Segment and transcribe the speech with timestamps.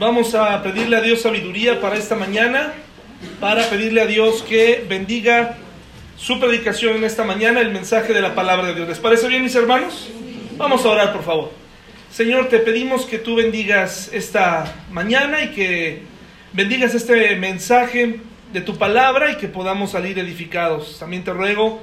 [0.00, 2.72] Vamos a pedirle a Dios sabiduría para esta mañana,
[3.38, 5.58] para pedirle a Dios que bendiga
[6.16, 8.88] su predicación en esta mañana, el mensaje de la palabra de Dios.
[8.88, 10.08] ¿Les parece bien, mis hermanos?
[10.56, 11.52] Vamos a orar, por favor.
[12.10, 16.04] Señor, te pedimos que tú bendigas esta mañana y que
[16.54, 18.20] bendigas este mensaje
[18.54, 20.98] de tu palabra y que podamos salir edificados.
[20.98, 21.78] También te ruego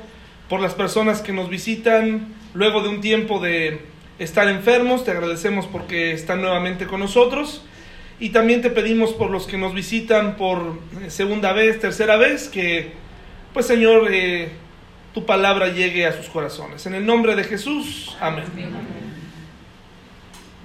[0.49, 3.79] por las personas que nos visitan luego de un tiempo de
[4.17, 7.61] estar enfermos, te agradecemos porque están nuevamente con nosotros.
[8.19, 12.93] Y también te pedimos por los que nos visitan por segunda vez, tercera vez, que
[13.53, 14.49] pues Señor, eh,
[15.13, 16.85] tu palabra llegue a sus corazones.
[16.85, 18.45] En el nombre de Jesús, amén.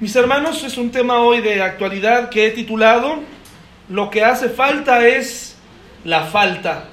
[0.01, 3.21] Mis hermanos, es un tema hoy de actualidad que he titulado
[3.89, 5.57] Lo que hace falta es
[6.05, 6.89] la falta.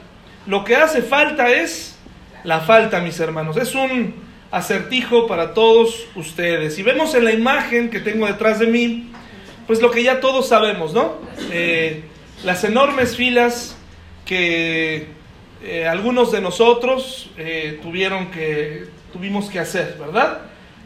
[0.45, 1.97] Lo que hace falta es
[2.43, 3.57] la falta, mis hermanos.
[3.57, 4.13] Es un
[4.51, 6.79] acertijo para todos ustedes.
[6.79, 9.11] Y vemos en la imagen que tengo detrás de mí,
[9.69, 11.19] pues lo que ya todos sabemos, ¿no?
[11.51, 12.01] Eh,
[12.43, 13.77] las enormes filas
[14.25, 15.09] que
[15.63, 20.39] eh, algunos de nosotros eh, tuvieron que, tuvimos que hacer, ¿verdad?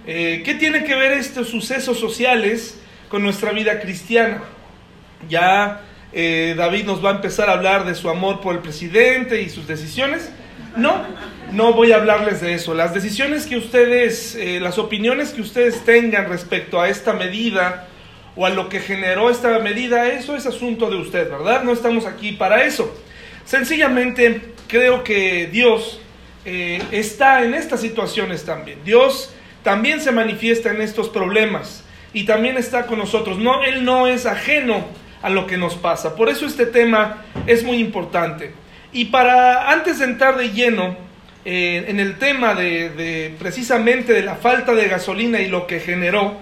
[0.05, 4.44] ¿Qué tiene que ver estos sucesos sociales con nuestra vida cristiana?
[5.29, 5.79] Ya
[6.11, 9.66] David nos va a empezar a hablar de su amor por el presidente y sus
[9.66, 10.29] decisiones.
[10.75, 11.05] No,
[11.53, 12.73] no voy a hablarles de eso.
[12.73, 17.88] Las decisiones que ustedes, las opiniones que ustedes tengan respecto a esta medida,
[18.35, 21.63] o a lo que generó esta medida, eso es asunto de usted, ¿verdad?
[21.63, 22.93] No estamos aquí para eso.
[23.45, 25.99] Sencillamente creo que Dios
[26.45, 28.79] eh, está en estas situaciones también.
[28.83, 33.37] Dios también se manifiesta en estos problemas y también está con nosotros.
[33.37, 34.85] No, Él no es ajeno
[35.21, 36.15] a lo que nos pasa.
[36.15, 38.51] Por eso este tema es muy importante.
[38.91, 40.97] Y para antes de entrar de lleno
[41.45, 45.79] eh, en el tema de, de precisamente de la falta de gasolina y lo que
[45.79, 46.37] generó,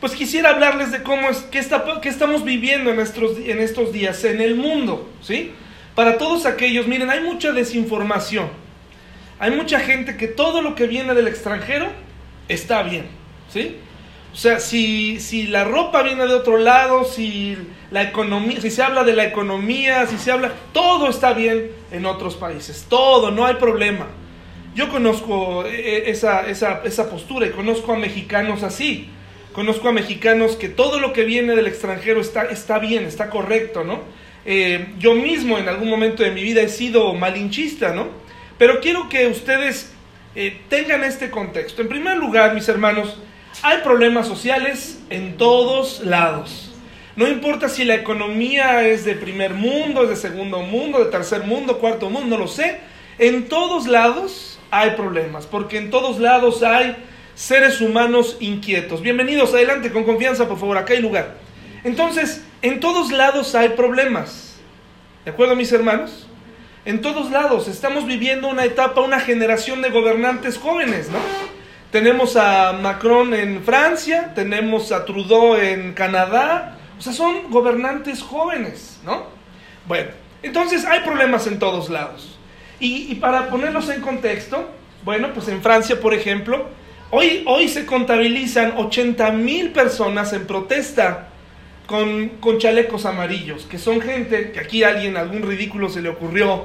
[0.00, 3.92] pues quisiera hablarles de cómo es, qué, está, qué estamos viviendo en, nuestros, en estos
[3.92, 5.52] días en el mundo, ¿sí?
[5.94, 8.48] Para todos aquellos, miren, hay mucha desinformación.
[9.38, 11.88] Hay mucha gente que todo lo que viene del extranjero
[12.48, 13.06] está bien,
[13.48, 13.76] ¿sí?
[14.32, 17.56] O sea, si, si la ropa viene de otro lado, si
[17.90, 22.04] la economía, si se habla de la economía, si se habla, todo está bien en
[22.04, 24.08] otros países, todo, no hay problema.
[24.74, 29.08] Yo conozco eh, eh, esa, esa, esa postura y conozco a mexicanos así.
[29.56, 33.84] Conozco a mexicanos que todo lo que viene del extranjero está, está bien, está correcto,
[33.84, 34.02] ¿no?
[34.44, 38.08] Eh, yo mismo en algún momento de mi vida he sido malinchista, ¿no?
[38.58, 39.94] Pero quiero que ustedes
[40.34, 41.80] eh, tengan este contexto.
[41.80, 43.16] En primer lugar, mis hermanos,
[43.62, 46.74] hay problemas sociales en todos lados.
[47.16, 51.44] No importa si la economía es de primer mundo, es de segundo mundo, de tercer
[51.44, 52.80] mundo, cuarto mundo, no lo sé.
[53.18, 56.94] En todos lados hay problemas, porque en todos lados hay
[57.36, 59.02] seres humanos inquietos.
[59.02, 61.34] Bienvenidos, adelante con confianza, por favor, acá hay lugar.
[61.84, 64.56] Entonces, en todos lados hay problemas.
[65.22, 66.26] ¿De acuerdo, mis hermanos?
[66.86, 71.18] En todos lados estamos viviendo una etapa, una generación de gobernantes jóvenes, ¿no?
[71.90, 78.98] Tenemos a Macron en Francia, tenemos a Trudeau en Canadá, o sea, son gobernantes jóvenes,
[79.04, 79.24] ¿no?
[79.86, 80.08] Bueno,
[80.42, 82.38] entonces hay problemas en todos lados.
[82.80, 84.70] Y, y para ponerlos en contexto,
[85.04, 86.66] bueno, pues en Francia, por ejemplo,
[87.10, 91.28] Hoy, hoy se contabilizan 80 mil personas en protesta
[91.86, 96.08] con, con, chalecos amarillos, que son gente que aquí a alguien, algún ridículo se le
[96.08, 96.64] ocurrió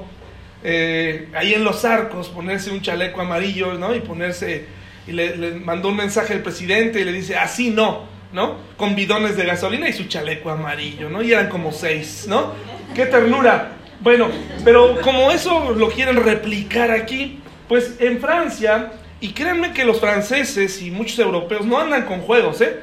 [0.64, 3.94] eh, ahí en los arcos ponerse un chaleco amarillo, ¿no?
[3.94, 4.66] Y ponerse,
[5.08, 8.58] y le, mandó un mensaje al presidente y le dice, así no, ¿no?
[8.78, 11.22] Con bidones de gasolina y su chaleco amarillo, ¿no?
[11.22, 12.54] Y eran como seis, ¿no?
[12.96, 13.74] ¡Qué ternura!
[14.00, 14.30] Bueno,
[14.66, 20.82] pero como eso lo quieren replicar aquí, pues en Francia y créanme que los franceses
[20.82, 22.82] y muchos europeos no andan con juegos, ¿eh?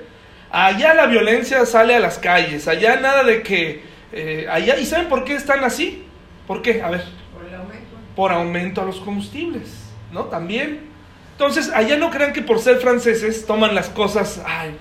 [0.51, 3.83] Allá la violencia sale a las calles, allá nada de que...
[4.13, 6.05] Eh, allá, ¿Y saben por qué están así?
[6.47, 6.81] ¿Por qué?
[6.81, 7.05] A ver.
[7.35, 7.97] Por el aumento.
[8.17, 10.25] Por aumento a los combustibles, ¿no?
[10.27, 10.89] También.
[11.33, 14.41] Entonces, allá no crean que por ser franceses toman las cosas...
[14.47, 14.77] Ay,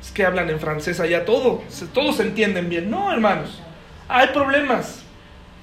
[0.00, 1.62] es que hablan en francés allá todo,
[1.94, 2.90] todos se entienden bien.
[2.90, 3.62] No, hermanos,
[4.06, 5.02] hay problemas.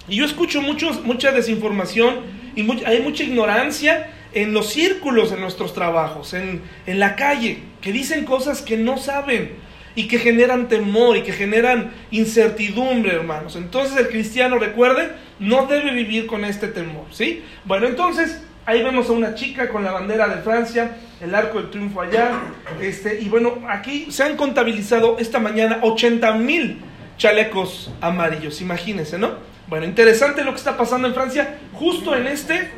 [0.07, 2.21] Y yo escucho muchos, mucha desinformación
[2.55, 7.91] y hay mucha ignorancia en los círculos de nuestros trabajos, en, en, la calle, que
[7.91, 9.51] dicen cosas que no saben
[9.95, 13.55] y que generan temor y que generan incertidumbre, hermanos.
[13.55, 17.43] Entonces el cristiano, recuerden, no debe vivir con este temor, ¿sí?
[17.65, 21.69] Bueno, entonces ahí vemos a una chica con la bandera de Francia, el arco del
[21.69, 22.31] triunfo allá,
[22.79, 26.79] este, y bueno, aquí se han contabilizado esta mañana 80 mil
[27.17, 29.51] chalecos amarillos, imagínense, ¿no?
[29.67, 32.69] Bueno, interesante lo que está pasando en Francia justo en este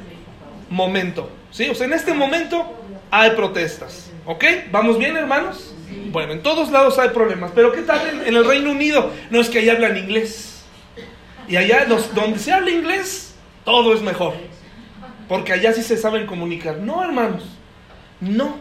[0.74, 1.30] momento.
[1.52, 1.70] ¿Sí?
[1.70, 2.74] O sea, en este momento
[3.12, 4.12] hay protestas.
[4.26, 4.44] ¿Ok?
[4.72, 5.74] ¿Vamos bien, hermanos?
[6.12, 9.12] Bueno, en todos lados hay problemas, pero ¿qué tal en, el Reino Unido?
[9.30, 10.64] No es que allá hablan inglés.
[11.48, 14.34] Y allá donde se habla inglés, todo es mejor.
[15.28, 16.78] Porque allá sí se saben comunicar.
[16.78, 17.44] No, hermanos.
[18.20, 18.58] No.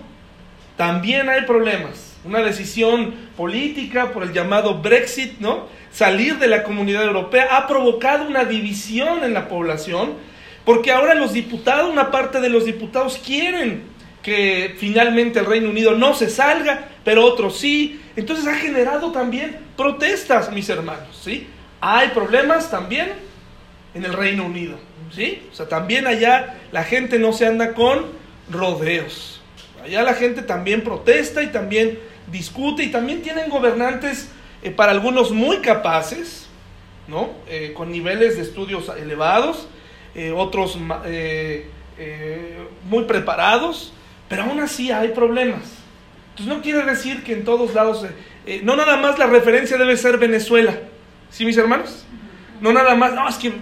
[0.76, 2.17] También hay problemas.
[2.25, 5.67] Una decisión política por el llamado Brexit, ¿no?
[5.91, 10.15] Salir de la comunidad europea ha provocado una división en la población,
[10.64, 13.93] porque ahora los diputados, una parte de los diputados quieren
[14.23, 18.00] que finalmente el Reino Unido no se salga, pero otros sí.
[18.14, 21.49] Entonces ha generado también protestas, mis hermanos, ¿sí?
[21.81, 23.12] Hay problemas también
[23.94, 24.79] en el Reino Unido,
[25.12, 25.43] ¿sí?
[25.50, 28.06] O sea, también allá la gente no se anda con
[28.50, 29.41] rodeos.
[29.82, 31.99] Allá la gente también protesta y también
[32.31, 34.31] discute y también tienen gobernantes
[34.62, 36.47] eh, para algunos muy capaces,
[37.08, 37.31] ¿no?
[37.49, 39.67] Eh, con niveles de estudios elevados,
[40.14, 40.79] eh, otros
[42.88, 43.93] muy preparados,
[44.29, 45.82] pero aún así hay problemas.
[46.32, 48.11] Entonces no quiere decir que en todos lados, eh,
[48.47, 50.79] eh, no nada más la referencia debe ser Venezuela,
[51.31, 52.06] ¿sí mis hermanos?
[52.62, 53.53] No nada más, no, es que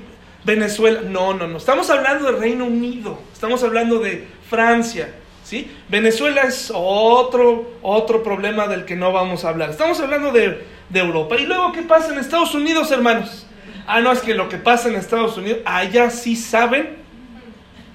[0.44, 5.12] Venezuela, no, no, no, estamos hablando de Reino Unido, estamos hablando de Francia,
[5.43, 5.69] ¿sí?
[5.88, 11.00] Venezuela es otro, otro problema del que no vamos a hablar, estamos hablando de, de
[11.00, 11.37] Europa.
[11.38, 13.49] ¿Y luego qué pasa en Estados Unidos, hermanos?
[13.87, 16.99] Ah, no, es que lo que pasa en Estados Unidos, allá sí saben.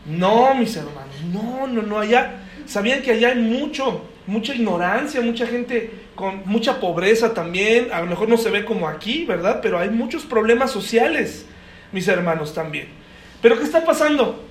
[0.06, 5.46] No, mis hermanos, no, no, no, allá ¿Sabían que allá hay mucho, mucha ignorancia, mucha
[5.46, 7.90] gente con mucha pobreza también?
[7.94, 9.60] A lo mejor no se ve como aquí, ¿verdad?
[9.62, 11.46] Pero hay muchos problemas sociales,
[11.92, 12.88] mis hermanos también.
[13.42, 14.44] ¿Pero qué está pasando?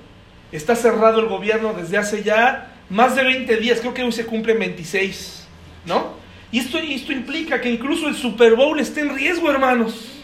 [0.52, 4.26] Está cerrado el gobierno desde hace ya más de 20 días, creo que hoy se
[4.26, 5.48] cumple 26,
[5.86, 6.14] ¿no?
[6.52, 10.22] Y esto, esto implica que incluso el Super Bowl esté en riesgo, hermanos.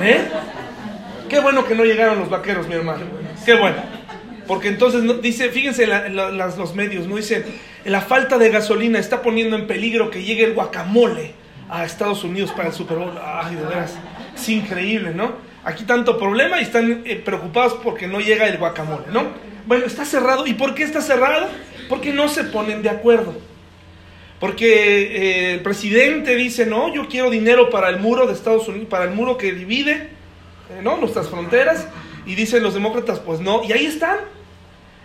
[0.00, 0.28] ¿Eh?
[1.28, 3.04] Qué bueno que no llegaron los vaqueros, mi hermano.
[3.44, 3.76] Qué bueno.
[4.46, 7.44] Porque entonces dice, fíjense los medios, no dicen,
[7.84, 11.32] la falta de gasolina está poniendo en peligro que llegue el guacamole
[11.70, 13.18] a Estados Unidos para el Super Bowl.
[13.22, 13.94] Ay, de veras,
[14.34, 15.32] es increíble, ¿no?
[15.64, 19.28] Aquí tanto problema y están eh, preocupados porque no llega el guacamole, ¿no?
[19.66, 20.46] Bueno, está cerrado.
[20.46, 21.48] ¿Y por qué está cerrado?
[21.88, 23.34] Porque no se ponen de acuerdo.
[24.40, 28.88] Porque eh, el presidente dice, no, yo quiero dinero para el muro de Estados Unidos,
[28.88, 29.92] para el muro que divide,
[30.70, 30.96] eh, ¿no?
[30.96, 31.86] Nuestras fronteras.
[32.26, 33.62] Y dicen los demócratas, pues no.
[33.64, 34.18] Y ahí están.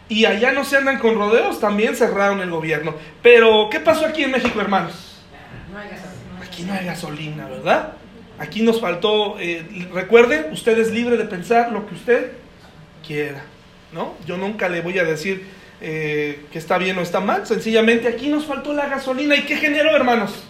[0.08, 2.96] Y allá no se andan con rodeos, también cerraron el gobierno.
[3.22, 5.22] Pero, ¿qué pasó aquí en México, hermanos?
[6.42, 7.94] Aquí no hay gasolina, ¿verdad?
[8.40, 12.31] Aquí nos faltó, eh, recuerden, usted es libre de pensar lo que usted
[13.06, 13.44] quiera,
[13.94, 14.16] ¿no?
[14.26, 15.46] Yo nunca le voy a decir
[15.81, 19.36] eh, que está bien o está mal, sencillamente aquí nos faltó la gasolina.
[19.36, 20.44] ¿Y qué generó, hermanos?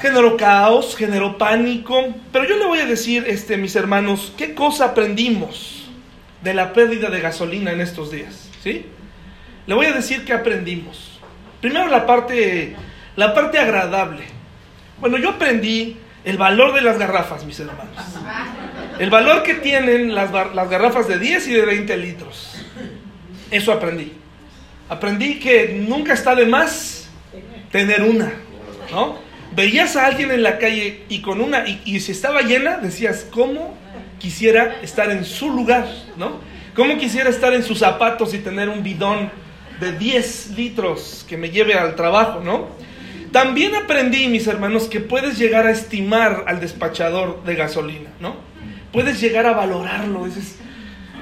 [0.00, 2.14] Generó caos, generó pánico.
[2.32, 5.78] Pero yo le voy a decir, este, mis hermanos, ¿qué cosa aprendimos?
[6.42, 8.86] de la pérdida de gasolina en estos días, ¿sí?
[9.66, 11.20] Le voy a decir que aprendimos.
[11.60, 12.76] Primero la parte,
[13.16, 14.24] la parte agradable.
[15.00, 17.94] Bueno, yo aprendí el valor de las garrafas, mis hermanos.
[18.98, 22.57] El valor que tienen las, las garrafas de 10 y de 20 litros.
[23.50, 24.12] Eso aprendí.
[24.88, 27.08] Aprendí que nunca está de más
[27.70, 28.32] tener una,
[28.90, 29.18] ¿no?
[29.54, 33.76] Veías a alguien en la calle y con una, y, si estaba llena, decías, ¿cómo
[34.18, 35.86] quisiera estar en su lugar,
[36.16, 36.40] ¿no?
[36.74, 39.30] ¿Cómo quisiera estar en sus zapatos y tener un bidón
[39.80, 42.68] de 10 litros que me lleve al trabajo, ¿no?
[43.32, 48.36] También aprendí, mis hermanos, que puedes llegar a estimar al despachador de gasolina, ¿no?
[48.92, 50.56] Puedes llegar a valorarlo, dices,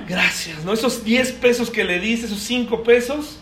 [0.09, 0.73] gracias, ¿no?
[0.73, 3.39] Esos 10 pesos que le diste, esos 5 pesos,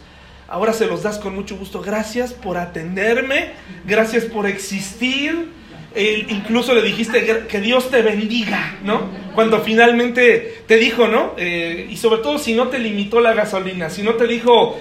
[0.48, 1.80] ahora se los das con mucho gusto.
[1.80, 3.52] Gracias por atenderme,
[3.86, 5.48] gracias por existir,
[5.96, 9.02] incluso le dijiste que Dios te bendiga, ¿no?
[9.34, 11.34] Cuando finalmente te dijo, ¿no?
[11.36, 14.78] Eh, y sobre todo si no te limitó la gasolina, si no te dijo,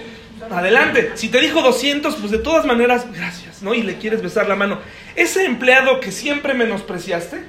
[0.50, 3.74] adelante, si te dijo 200, pues de todas maneras, gracias, ¿no?
[3.74, 4.80] Y le quieres besar la mano.
[5.14, 7.42] Ese empleado que siempre menospreciaste,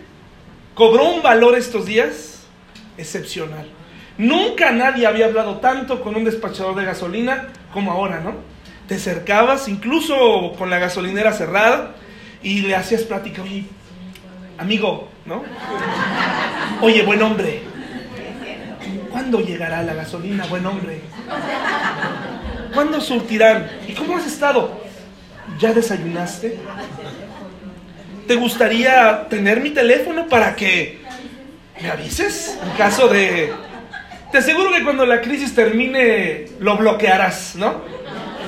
[0.76, 2.44] cobró un valor estos días
[2.98, 3.68] excepcional.
[4.18, 8.34] Nunca nadie había hablado tanto con un despachador de gasolina como ahora, ¿no?
[8.88, 11.96] Te acercabas, incluso con la gasolinera cerrada,
[12.42, 13.42] y le hacías plática,
[14.58, 15.44] amigo, ¿no?
[16.82, 17.62] Oye, buen hombre,
[19.12, 21.02] ¿cuándo llegará la gasolina, buen hombre?
[22.74, 23.70] ¿Cuándo surtirán?
[23.88, 24.80] ¿Y cómo has estado?
[25.60, 26.60] ¿Ya desayunaste?
[28.28, 31.02] ¿Te gustaría tener mi teléfono para que
[31.82, 33.54] me avises en caso de...
[34.36, 37.76] Te aseguro que cuando la crisis termine lo bloquearás, ¿no?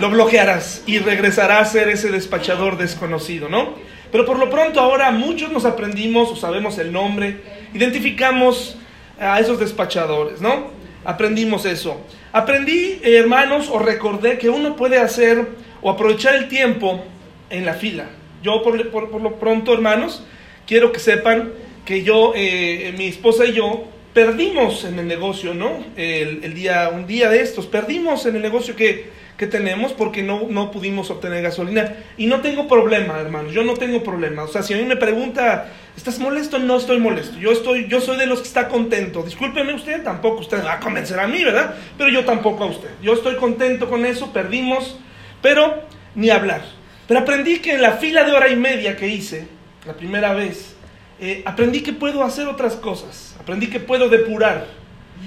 [0.01, 3.75] Lo bloquearás y regresará a ser ese despachador desconocido, ¿no?
[4.11, 7.39] Pero por lo pronto ahora muchos nos aprendimos o sabemos el nombre,
[7.73, 8.77] identificamos
[9.17, 10.71] a esos despachadores, ¿no?
[11.05, 12.01] Aprendimos eso.
[12.33, 15.47] Aprendí, hermanos, o recordé que uno puede hacer
[15.81, 17.01] o aprovechar el tiempo
[17.49, 18.09] en la fila.
[18.43, 20.25] Yo por, por, por lo pronto, hermanos,
[20.67, 21.53] quiero que sepan
[21.85, 25.85] que yo, eh, mi esposa y yo, perdimos en el negocio, ¿no?
[25.95, 30.47] El, día, un día de estos, perdimos en el negocio que, que tenemos porque no,
[30.49, 31.97] no pudimos obtener gasolina.
[32.17, 34.41] Y no tengo problema, hermanos, yo no tengo problema.
[34.41, 36.57] O sea, si a mí me pregunta, ¿estás molesto?
[36.57, 37.37] No estoy molesto.
[37.37, 39.21] Yo, estoy, yo soy de los que está contento.
[39.21, 41.75] Discúlpeme usted, tampoco usted va a convencer a mí, ¿verdad?
[41.95, 42.89] Pero yo tampoco a usted.
[43.03, 44.97] Yo estoy contento con eso, perdimos,
[45.43, 45.83] pero
[46.15, 46.63] ni hablar.
[47.07, 49.47] Pero aprendí que en la fila de hora y media que hice,
[49.85, 50.75] la primera vez,
[51.19, 53.35] eh, aprendí que puedo hacer otras cosas.
[53.39, 54.67] Aprendí que puedo depurar.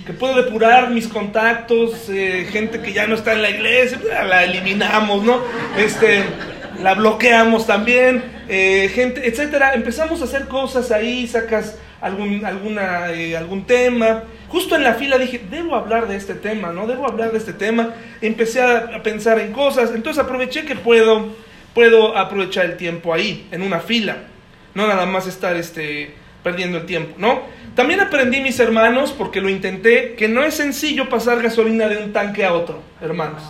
[0.06, 4.44] Que puedo depurar mis contactos, eh, gente que ya no está en la iglesia, la
[4.44, 5.40] eliminamos, ¿no?
[5.76, 6.22] Este,
[6.80, 9.74] la bloqueamos también, eh, gente, etcétera.
[9.74, 13.06] Empezamos a hacer cosas ahí, sacas algún, alguna,
[13.36, 14.22] algún tema.
[14.48, 16.86] Justo en la fila dije, debo hablar de este tema, ¿no?
[16.86, 17.92] Debo hablar de este tema.
[18.20, 21.34] Empecé a, a pensar en cosas, entonces aproveché que puedo,
[21.74, 24.18] puedo aprovechar el tiempo ahí, en una fila.
[24.74, 27.42] No nada más estar este, perdiendo el tiempo, ¿no?
[27.74, 32.12] También aprendí, mis hermanos, porque lo intenté, que no es sencillo pasar gasolina de un
[32.12, 33.42] tanque a otro, hermanos.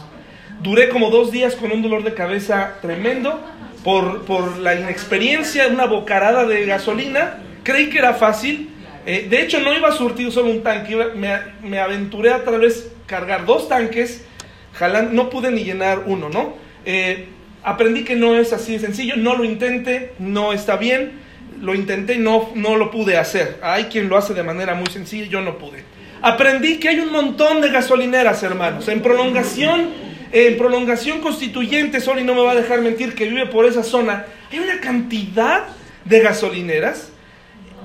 [0.62, 3.40] Duré como dos días con un dolor de cabeza tremendo
[3.82, 7.38] por, por la inexperiencia, una bocarada de gasolina.
[7.62, 8.68] Creí que era fácil.
[9.06, 12.60] Eh, de hecho, no iba a surtir solo un tanque, me, me, aventuré a tal
[12.60, 14.26] vez cargar dos tanques,
[14.74, 16.54] jalando, no pude ni llenar uno, ¿no?
[16.84, 17.28] Eh,
[17.62, 22.14] aprendí que no es así de sencillo, no lo intente, no está bien lo intenté
[22.14, 23.58] y no, no lo pude hacer.
[23.62, 25.84] Hay quien lo hace de manera muy sencilla, yo no pude.
[26.22, 28.88] Aprendí que hay un montón de gasolineras, hermanos.
[28.88, 29.90] En prolongación,
[30.32, 34.26] en prolongación constituyente, Soli no me va a dejar mentir que vive por esa zona.
[34.50, 35.64] Hay una cantidad
[36.04, 37.10] de gasolineras,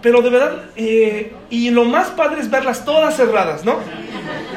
[0.01, 3.79] pero de verdad, eh, y lo más padre es verlas todas cerradas, ¿no?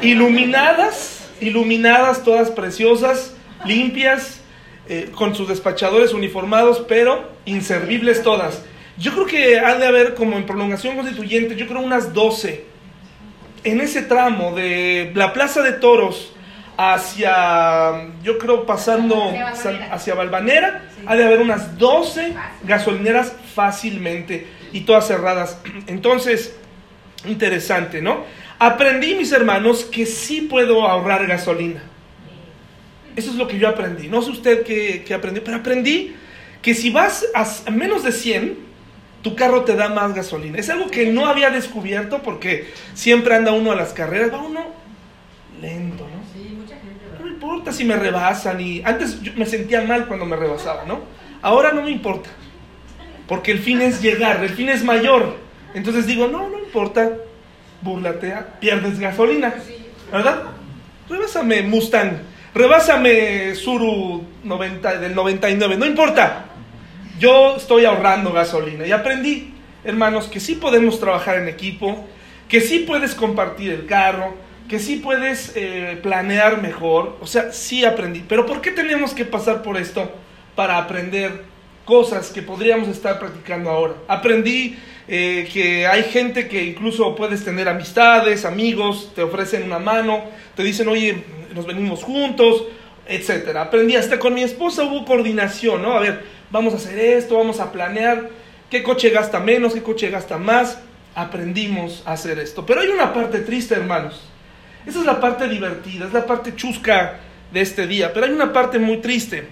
[0.01, 3.33] Iluminadas, iluminadas, todas preciosas,
[3.65, 4.38] limpias,
[4.89, 8.63] eh, con sus despachadores uniformados, pero inservibles todas.
[8.97, 12.65] Yo creo que ha de haber, como en prolongación constituyente, yo creo unas 12.
[13.63, 16.33] En ese tramo de la Plaza de Toros
[16.77, 19.31] hacia, yo creo pasando
[19.91, 20.83] Hacia Valvanera.
[20.95, 21.03] Sí.
[21.05, 22.67] ha de haber unas 12 Fácil.
[22.67, 25.59] gasolineras fácilmente y todas cerradas.
[25.87, 26.55] Entonces,
[27.25, 28.23] interesante, ¿no?
[28.59, 31.83] Aprendí, mis hermanos, que sí puedo ahorrar gasolina.
[33.19, 34.07] Eso es lo que yo aprendí.
[34.07, 36.15] No sé usted qué, qué aprendió, pero aprendí
[36.61, 38.57] que si vas a menos de 100,
[39.21, 40.57] tu carro te da más gasolina.
[40.57, 44.65] Es algo que no había descubierto porque siempre anda uno a las carreras, va uno
[45.61, 46.23] lento, ¿no?
[46.33, 47.05] Sí, mucha gente.
[47.17, 50.85] No me importa si me rebasan y antes yo me sentía mal cuando me rebasaba,
[50.85, 51.01] ¿no?
[51.41, 52.29] Ahora no me importa.
[53.27, 55.37] Porque el fin es llegar, el fin es mayor.
[55.73, 57.11] Entonces digo, no, no importa.
[57.81, 59.53] Búrlate, ah, pierdes gasolina.
[60.11, 60.43] ¿Verdad?
[61.09, 62.19] Rebásame Mustang.
[62.53, 65.77] Rebásame Suru 90, del 99.
[65.77, 66.45] No importa.
[67.19, 68.87] Yo estoy ahorrando gasolina.
[68.87, 69.53] Y aprendí,
[69.83, 72.07] hermanos, que sí podemos trabajar en equipo,
[72.47, 74.33] que sí puedes compartir el carro,
[74.67, 77.17] que sí puedes eh, planear mejor.
[77.21, 78.23] O sea, sí aprendí.
[78.27, 80.11] Pero ¿por qué tenemos que pasar por esto
[80.55, 81.43] para aprender
[81.85, 83.93] cosas que podríamos estar practicando ahora?
[84.07, 84.77] Aprendí
[85.11, 90.21] eh, que hay gente que incluso puedes tener amistades, amigos, te ofrecen una mano,
[90.55, 91.23] te dicen, oye,
[91.55, 92.65] nos venimos juntos,
[93.07, 93.63] etcétera.
[93.63, 95.97] Aprendí hasta con mi esposa hubo coordinación, ¿no?
[95.97, 98.29] A ver, vamos a hacer esto, vamos a planear
[98.69, 100.79] qué coche gasta menos, qué coche gasta más.
[101.15, 102.63] Aprendimos a hacer esto.
[102.67, 104.21] Pero hay una parte triste, hermanos.
[104.85, 107.19] Esa es la parte divertida, es la parte chusca
[107.51, 108.13] de este día.
[108.13, 109.47] Pero hay una parte muy triste.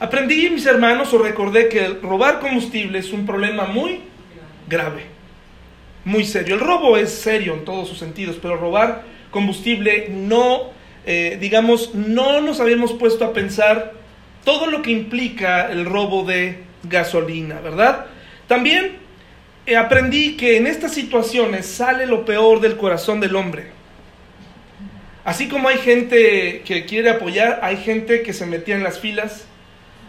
[0.00, 4.00] Aprendí, mis hermanos, o recordé que robar combustible es un problema muy
[4.68, 5.04] grave,
[6.04, 6.54] muy serio.
[6.54, 10.70] El robo es serio en todos sus sentidos, pero robar combustible no,
[11.06, 13.92] eh, digamos, no nos habíamos puesto a pensar
[14.44, 18.06] todo lo que implica el robo de gasolina, ¿verdad?
[18.46, 18.96] También
[19.66, 23.70] eh, aprendí que en estas situaciones sale lo peor del corazón del hombre.
[25.24, 29.46] Así como hay gente que quiere apoyar, hay gente que se metía en las filas,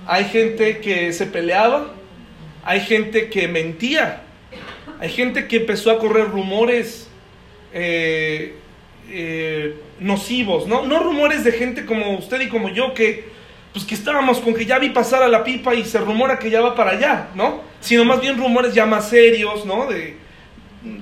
[0.08, 1.94] hay gente que se peleaba,
[2.66, 4.24] hay gente que mentía,
[5.00, 7.08] hay gente que empezó a correr rumores
[7.74, 8.56] eh,
[9.10, 10.86] eh, nocivos, ¿no?
[10.86, 13.26] No rumores de gente como usted y como yo que,
[13.74, 16.50] pues que estábamos con que ya vi pasar a la pipa y se rumora que
[16.50, 17.62] ya va para allá, ¿no?
[17.82, 19.88] Sino más bien rumores ya más serios, ¿no?
[19.88, 20.18] De,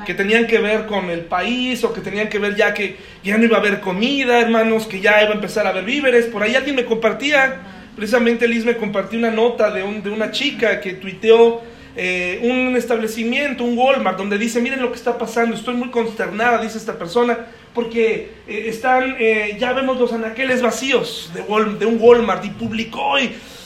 [0.05, 3.37] que tenían que ver con el país o que tenían que ver ya que ya
[3.37, 6.25] no iba a haber comida, hermanos, que ya iba a empezar a haber víveres.
[6.25, 7.59] Por ahí alguien me compartía,
[7.95, 11.61] precisamente Liz me compartió una nota de, un, de una chica que tuiteó
[11.95, 16.61] eh, un establecimiento, un Walmart, donde dice, miren lo que está pasando, estoy muy consternada,
[16.61, 21.41] dice esta persona, porque eh, están, eh, ya vemos los anaqueles vacíos de,
[21.77, 23.15] de un Walmart y publicó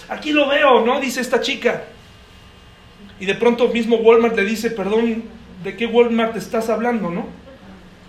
[0.10, 1.00] aquí lo veo, ¿no?
[1.00, 1.84] Dice esta chica.
[3.20, 5.24] Y de pronto mismo Walmart le dice, perdón,
[5.64, 7.28] ¿de qué Walmart estás hablando, no?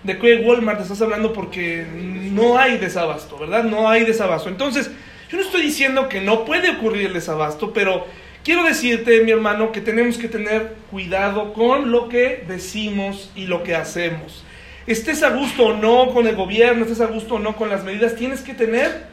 [0.03, 1.33] ¿De qué Walmart estás hablando?
[1.33, 1.87] Porque
[2.33, 3.65] no hay desabasto, ¿verdad?
[3.65, 4.49] No hay desabasto.
[4.49, 4.91] Entonces,
[5.31, 8.07] yo no estoy diciendo que no puede ocurrir el desabasto, pero
[8.47, 13.65] quiero decirte, mi hermano, que tenemos que tener cuidado con lo que decimos y lo
[13.65, 14.45] que hacemos.
[14.87, 17.83] Estés a gusto o no con el gobierno, estés a gusto o no con las
[17.83, 19.07] medidas, tienes que tener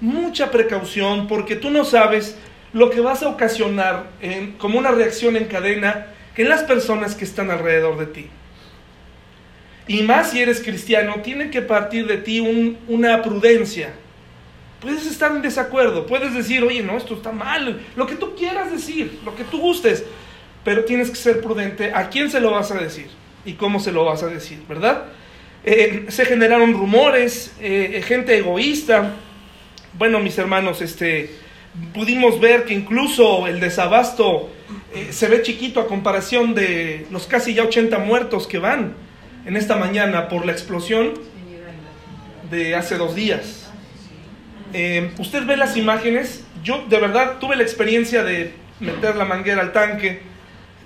[0.00, 2.36] mucha precaución porque tú no sabes
[2.72, 4.06] lo que vas a ocasionar
[4.58, 8.26] como una reacción en cadena en las personas que están alrededor de ti.
[9.86, 12.40] Y más si eres cristiano, tiene que partir de ti
[12.88, 13.92] una prudencia.
[14.80, 18.72] Puedes estar en desacuerdo, puedes decir, oye, no, esto está mal, lo que tú quieras
[18.72, 20.04] decir, lo que tú gustes,
[20.64, 23.08] pero tienes que ser prudente a quién se lo vas a decir
[23.44, 25.04] y cómo se lo vas a decir, ¿verdad?
[25.64, 29.12] Eh, se generaron rumores, eh, gente egoísta.
[29.98, 31.30] Bueno, mis hermanos, este,
[31.92, 34.48] pudimos ver que incluso el desabasto
[34.94, 38.94] eh, se ve chiquito a comparación de los casi ya 80 muertos que van
[39.44, 41.12] en esta mañana por la explosión
[42.50, 43.59] de hace dos días.
[44.72, 49.62] Eh, usted ve las imágenes, yo de verdad tuve la experiencia de meter la manguera
[49.62, 50.20] al tanque.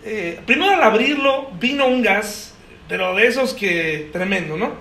[0.05, 2.55] Eh, primero al abrirlo vino un gas,
[2.89, 4.73] pero de esos que tremendo, ¿no?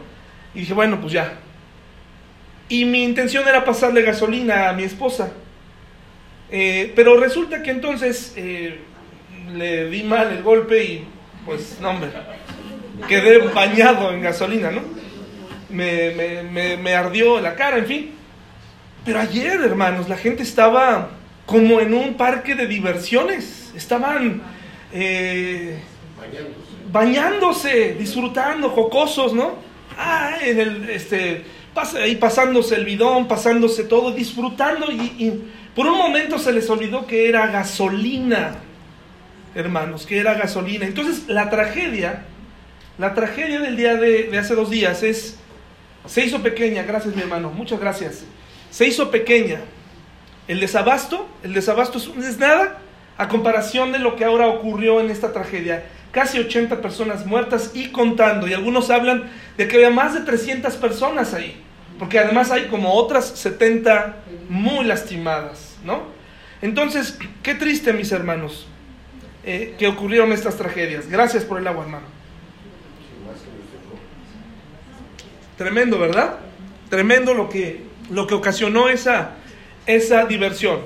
[0.56, 1.40] Y dije, bueno, pues ya.
[2.70, 5.34] Y mi intención era pasarle gasolina a mi esposa.
[6.50, 11.08] pero resulta que entonces le di mal el golpe y
[11.46, 12.10] pues, no hombre,
[13.08, 14.82] quedé bañado en gasolina, ¿no?
[15.70, 18.12] Me, me, ardió la cara, en fin.
[19.06, 21.10] Pero ayer, hermanos, la gente estaba
[21.46, 23.72] como en un parque de diversiones.
[23.76, 24.42] Estaban
[24.94, 25.80] eh,
[26.92, 29.56] bañándose, disfrutando, jocosos, ¿no?
[29.98, 31.46] Ah, en el, este,
[32.02, 34.92] ahí pasándose el bidón, pasándose todo, disfrutando.
[34.92, 35.44] Y,
[35.76, 38.58] por un momento se les olvidó que era gasolina
[39.56, 40.86] hermanos, que era gasolina.
[40.86, 42.26] Entonces, la tragedia,
[42.98, 45.38] la tragedia del día de, hace dos días es,
[46.06, 48.26] se hizo pequeña, gracias mi hermano, muchas gracias.
[48.74, 49.62] Se hizo pequeña.
[50.48, 52.80] El desabasto, el desabasto es, es nada
[53.20, 55.86] a comparación de lo que ahora ocurrió en esta tragedia.
[56.12, 58.48] Casi 80 personas muertas y contando.
[58.48, 61.62] Y algunos hablan de que había más de 300 personas ahí.
[62.00, 64.16] Porque además hay como otras 70
[64.50, 66.08] muy lastimadas, ¿no?
[66.64, 68.66] Entonces, qué triste, mis hermanos.
[69.46, 71.08] Eh, que ocurrieron estas tragedias.
[71.08, 72.08] Gracias por el agua, hermano.
[75.60, 76.38] Tremendo, ¿verdad?
[76.90, 79.32] Tremendo lo que, lo que ocasionó esa,
[79.86, 80.82] esa diversión.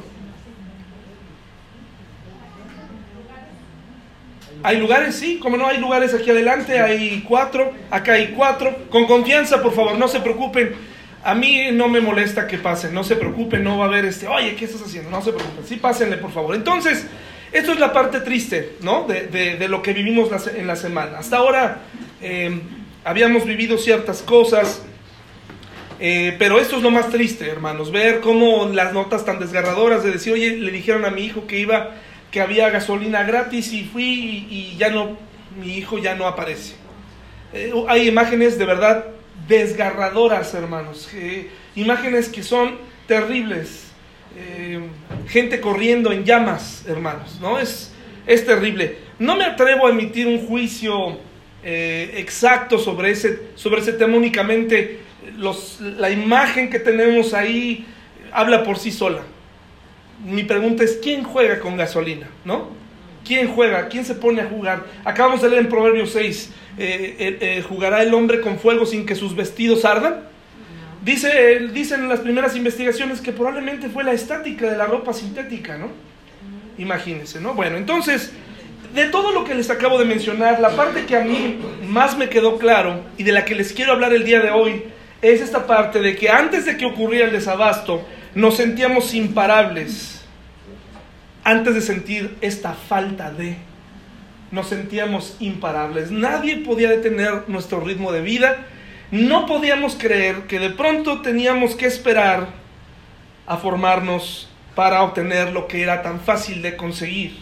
[4.64, 8.76] Hay lugares, sí, como no hay lugares aquí adelante, hay cuatro, acá hay cuatro.
[8.90, 10.76] Con confianza, por favor, no se preocupen.
[11.24, 14.28] A mí no me molesta que pasen, no se preocupen, no va a haber este,
[14.28, 15.10] oye, ¿qué estás haciendo?
[15.10, 16.56] No se preocupen, sí pásenle, por favor.
[16.56, 17.06] Entonces,
[17.52, 19.08] esto es la parte triste, ¿no?
[19.08, 21.20] De, lo que vivimos en la semana.
[21.20, 21.82] Hasta ahora
[22.22, 22.62] em,
[23.04, 24.84] habíamos vivido ciertas cosas,
[26.00, 27.92] eh, pero esto es lo más triste, hermanos.
[27.92, 31.60] Ver cómo las notas tan desgarradoras de decir, oye, le dijeron a mi hijo que
[31.60, 31.96] iba,
[32.32, 35.18] que había gasolina gratis y fui y, ya no,
[35.60, 36.76] mi hijo ya no aparece.
[37.54, 39.06] Eh, hay imágenes de verdad
[39.48, 41.10] desgarradoras, hermanos.
[41.76, 43.88] imágenes que son terribles
[44.40, 44.80] eh,
[45.28, 47.58] gente corriendo en llamas, hermanos, ¿no?
[47.58, 47.92] Es,
[48.28, 48.98] es terrible.
[49.18, 51.18] No me atrevo a emitir un juicio
[51.64, 55.00] eh, exacto sobre ese, sobre ese tema únicamente.
[55.38, 57.86] Los, la imagen que tenemos ahí
[58.32, 59.22] habla por sí sola.
[60.26, 62.28] Mi pregunta es, ¿quién juega con gasolina?
[62.44, 62.70] ¿No?
[63.24, 63.88] ¿Quién juega?
[63.88, 64.86] ¿Quién se pone a jugar?
[65.06, 69.36] Acabamos de leer en Proverbios 6, eh, ¿jugará el hombre con fuego sin que sus
[69.36, 70.28] vestidos ardan?
[71.08, 75.78] Dice, dicen en las primeras investigaciones que probablemente fue la estática de la ropa sintética,
[75.78, 75.90] ¿no?
[76.78, 77.54] Imagínense, ¿no?
[77.54, 78.34] Bueno, entonces,
[78.94, 82.28] de todo lo que les acabo de mencionar, la parte que a mí más me
[82.28, 84.84] quedó claro y de la que les quiero hablar el día de hoy
[85.22, 90.26] es esta parte de que antes de que ocurriera el desabasto, nos sentíamos imparables.
[91.44, 93.58] Antes de sentir esta falta de,
[94.52, 96.12] nos sentíamos imparables.
[96.12, 98.58] Nadie podía detener nuestro ritmo de vida
[99.12, 102.50] no podíamos creer que de pronto teníamos que esperar
[103.46, 107.38] a formarnos para obtener lo que era tan fácil de conseguir.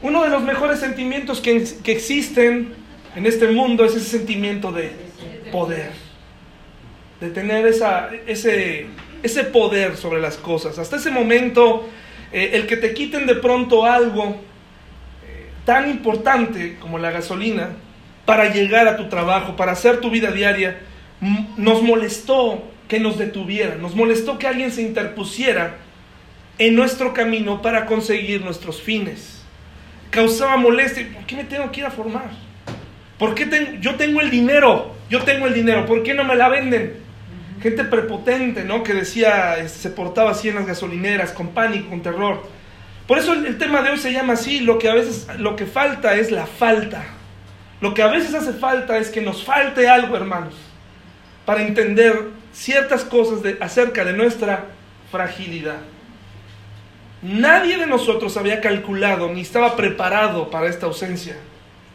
[0.00, 2.74] Uno de los mejores sentimientos que, existen
[3.14, 4.92] en este mundo es ese sentimiento de
[5.52, 5.92] poder,
[7.22, 8.86] de tener esa, ese,
[9.22, 10.76] ese poder sobre las cosas.
[10.78, 11.88] Hasta ese momento,
[12.32, 14.40] eh, el que te quiten de pronto algo
[15.24, 17.70] eh, tan importante como la gasolina,
[18.26, 20.80] para llegar a tu trabajo, para hacer tu vida diaria,
[21.56, 25.76] nos molestó que nos detuvieran, nos molestó que alguien se interpusiera
[26.58, 29.42] en nuestro camino para conseguir nuestros fines.
[30.10, 31.08] Causaba molestia.
[31.12, 32.30] ¿Por qué me tengo que ir a formar?
[33.18, 34.94] ¿Por qué yo tengo el dinero?
[35.08, 35.86] Yo tengo el dinero.
[35.86, 37.02] ¿Por qué no me la venden?
[37.62, 38.82] Gente prepotente, ¿no?
[38.82, 42.42] Que decía, este, se portaba así en las gasolineras, con pánico, con terror.
[43.06, 44.60] Por eso el, tema de hoy se llama así.
[44.60, 47.04] Lo que a veces, lo que falta es la falta.
[47.80, 50.54] Lo que a veces hace falta es que nos falte algo, hermanos,
[51.44, 54.66] para entender ciertas cosas de, acerca de nuestra
[55.10, 55.78] fragilidad.
[57.22, 61.36] Nadie de nosotros había calculado ni estaba preparado para esta ausencia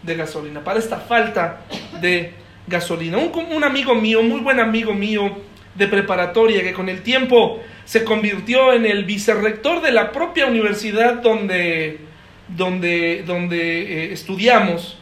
[0.03, 1.61] de gasolina, para esta falta
[1.99, 2.33] de
[2.67, 3.17] gasolina.
[3.17, 5.37] Un, amigo mío, muy buen amigo mío
[5.77, 11.15] de preparatoria, que con el tiempo se convirtió en el vicerrector de la propia universidad
[11.15, 11.99] donde,
[12.47, 14.97] donde, donde eh, estudiamos,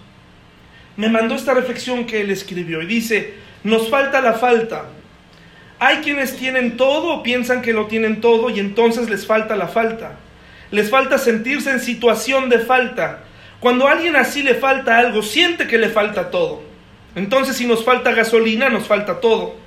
[0.98, 3.34] me mandó esta reflexión que él escribió y dice,
[3.64, 4.86] nos falta la falta.
[5.80, 9.68] Hay quienes tienen todo o piensan que lo tienen todo y entonces les falta la
[9.68, 10.18] falta.
[10.72, 13.24] Les falta sentirse en situación de falta.
[13.60, 16.64] Cuando a alguien así le falta algo, siente que le falta todo.
[17.16, 19.65] Entonces si nos falta gasolina, nos falta todo.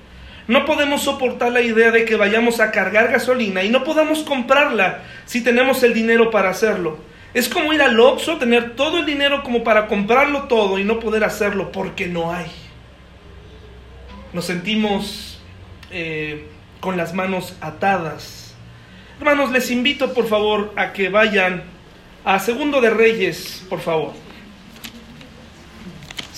[0.49, 5.03] No podemos soportar la idea de que vayamos a cargar gasolina y no podamos comprarla
[5.27, 6.99] si tenemos el dinero para hacerlo.
[7.35, 11.01] Es como ir al Oxxo, tener todo el dinero como para comprarlo todo y no
[11.01, 12.47] poder hacerlo porque no hay.
[14.33, 15.39] Nos sentimos
[15.91, 16.49] eh,
[16.81, 18.55] con las manos atadas.
[19.19, 21.65] Hermanos, les invito por favor a que vayan
[22.25, 24.28] a Segundo de Reyes, por favor.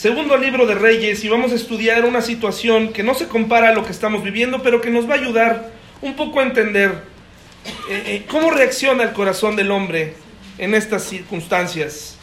[0.01, 3.75] Segundo libro de Reyes y vamos a estudiar una situación que no se compara a
[3.75, 7.03] lo que estamos viviendo, pero que nos va a ayudar un poco a entender
[7.91, 10.15] eh, eh, cómo reacciona el corazón del hombre
[10.57, 12.17] en estas circunstancias.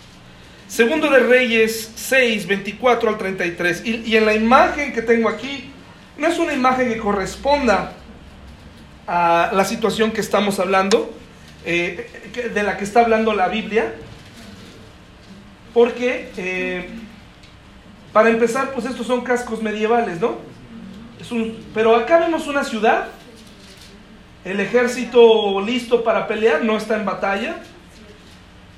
[0.67, 3.85] Segundo de Reyes 6, 24 al 33.
[3.85, 5.69] Y, en la imagen que tengo aquí,
[6.17, 7.93] no es una imagen que corresponda
[9.05, 11.13] a la situación que estamos hablando,
[11.63, 12.09] eh,
[12.55, 13.93] de la que está hablando la Biblia,
[15.75, 16.87] porque,
[18.17, 20.37] para empezar, pues estos son cascos medievales, ¿no?
[21.71, 23.09] Pero acá vemos una ciudad,
[24.43, 27.57] el ejército listo para pelear, no está en batalla,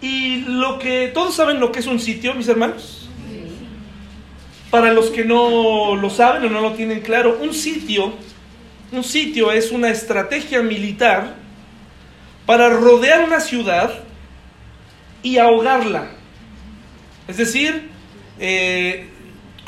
[0.01, 3.09] y lo que todos saben lo que es un sitio, mis hermanos.
[4.71, 8.11] Para los que no lo saben o no lo tienen claro, un sitio,
[8.91, 11.35] un sitio es una estrategia militar
[12.45, 14.03] para rodear una ciudad
[15.23, 16.09] y ahogarla.
[17.29, 17.89] Es decir,
[18.37, 19.08] eh,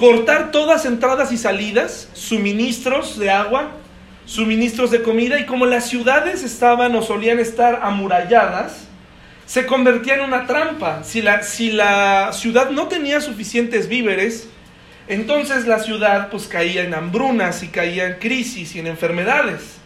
[0.02, 3.70] cortar todas entradas y salidas, suministros de agua,
[4.26, 8.88] suministros de comida y como las ciudades estaban o solían estar amuralladas,
[9.46, 11.04] se convertía en una trampa.
[11.04, 14.48] Si la, si la ciudad no tenía suficientes víveres,
[15.08, 19.78] entonces la ciudad pues caía en hambrunas y caía en crisis y en enfermedades.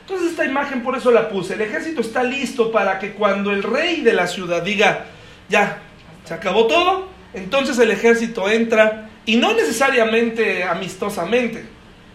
[0.00, 1.52] Entonces esta imagen por eso la puse.
[1.52, 5.04] El ejército está listo para que cuando el rey de la ciudad diga,
[5.50, 5.82] ya,
[6.24, 11.64] se acabó todo, entonces el ejército entra y no necesariamente amistosamente,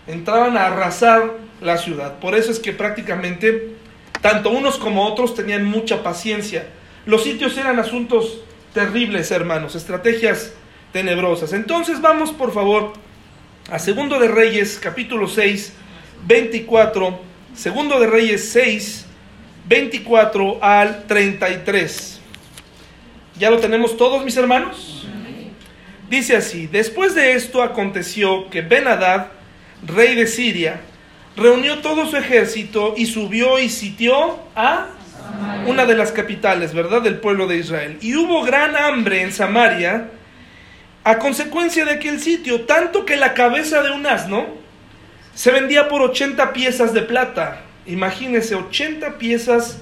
[0.08, 2.20] entraban a arrasar la ciudad.
[2.20, 3.76] Por eso es que prácticamente
[4.22, 6.66] tanto unos como otros tenían mucha paciencia
[7.06, 8.40] los sitios eran asuntos
[8.74, 10.54] terribles, hermanos, estrategias
[10.94, 11.52] tenebrosas.
[11.52, 12.94] Entonces vamos, por favor,
[13.70, 15.74] a Segundo de Reyes, capítulo 6,
[16.26, 17.20] 24.
[17.54, 19.06] Segundo de Reyes 6,
[19.68, 22.22] 24 al 33.
[23.38, 25.03] ¿Ya lo tenemos todos, mis hermanos?
[26.14, 29.30] Dice así, después de esto aconteció que Ben-Hadad,
[29.84, 30.80] rey de Siria,
[31.36, 34.90] reunió todo su ejército y subió y sitió a
[35.66, 37.98] una de las capitales, ¿verdad?, del pueblo de Israel.
[38.00, 40.12] Y hubo gran hambre en Samaria
[41.04, 44.46] a consecuencia de aquel sitio, tanto que la cabeza de un asno
[45.34, 47.62] se vendía por 80 piezas de plata.
[47.88, 49.80] Imagínense, 80 piezas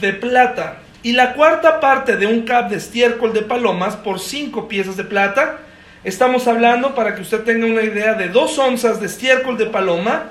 [0.00, 0.80] de plata.
[1.04, 5.04] Y la cuarta parte de un cap de estiércol de palomas por 5 piezas de
[5.04, 5.58] plata.
[6.02, 10.30] Estamos hablando, para que usted tenga una idea, de 2 onzas de estiércol de paloma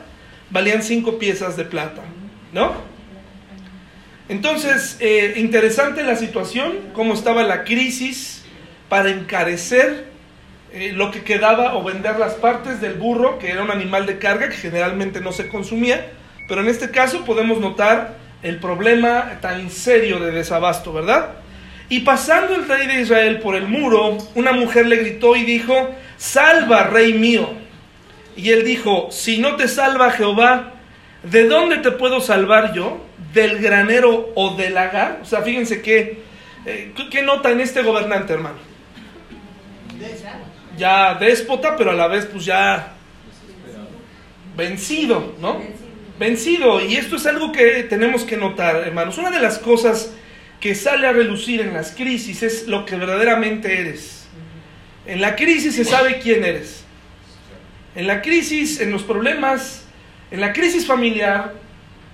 [0.49, 2.01] valían 5 piezas de plata.
[2.53, 2.73] ¿No?
[4.29, 8.43] Entonces, eh, interesante la situación, cómo estaba la crisis
[8.89, 10.05] para encarecer
[10.71, 14.17] eh, lo que quedaba o vender las partes del burro, que era un animal de
[14.17, 16.13] carga que generalmente no se consumía,
[16.47, 21.31] pero en este caso podemos notar el problema tan serio de desabasto, ¿verdad?
[21.89, 25.95] Y pasando el rey de Israel por el muro, una mujer le gritó y dijo,
[26.17, 27.49] salva, rey mío.
[28.35, 30.73] Y él dijo, si no te salva Jehová,
[31.23, 33.01] ¿de dónde te puedo salvar yo?
[33.33, 35.19] del granero o del lagar.
[35.21, 36.23] O sea, fíjense que,
[36.65, 38.57] eh, ¿qué nota en este gobernante, hermano?
[40.77, 42.93] Ya déspota, pero a la vez pues ya
[44.55, 45.61] vencido, ¿no?
[46.19, 46.81] Vencido.
[46.81, 49.17] Y esto es algo que tenemos que notar, hermanos.
[49.17, 50.13] Una de las cosas
[50.59, 54.27] que sale a relucir en las crisis es lo que verdaderamente eres.
[55.05, 56.83] En la crisis se sabe quién eres.
[57.95, 59.85] En la crisis, en los problemas,
[60.31, 61.53] en la crisis familiar,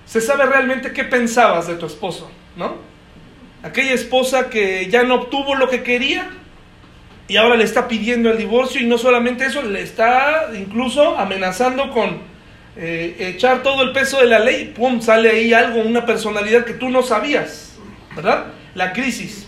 [0.05, 2.77] se sabe realmente qué pensabas de tu esposo, ¿no?
[3.61, 6.29] Aquella esposa que ya no obtuvo lo que quería
[7.27, 11.91] y ahora le está pidiendo el divorcio y no solamente eso, le está incluso amenazando
[11.91, 12.21] con
[12.79, 15.01] eh, echar todo el peso de la ley, ¡pum!
[15.01, 17.77] sale ahí algo, una personalidad que tú no sabías,
[18.15, 18.47] ¿verdad?
[18.75, 19.47] La crisis,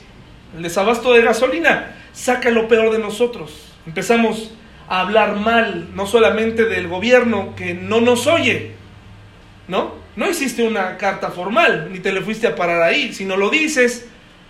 [0.55, 3.73] el desabasto de gasolina, saca lo peor de nosotros.
[3.85, 4.53] Empezamos
[4.87, 8.73] a hablar mal, no solamente del gobierno que no nos oye,
[9.67, 9.95] ¿no?
[10.15, 14.07] No hiciste una carta formal, ni te le fuiste a parar ahí, sino lo dices,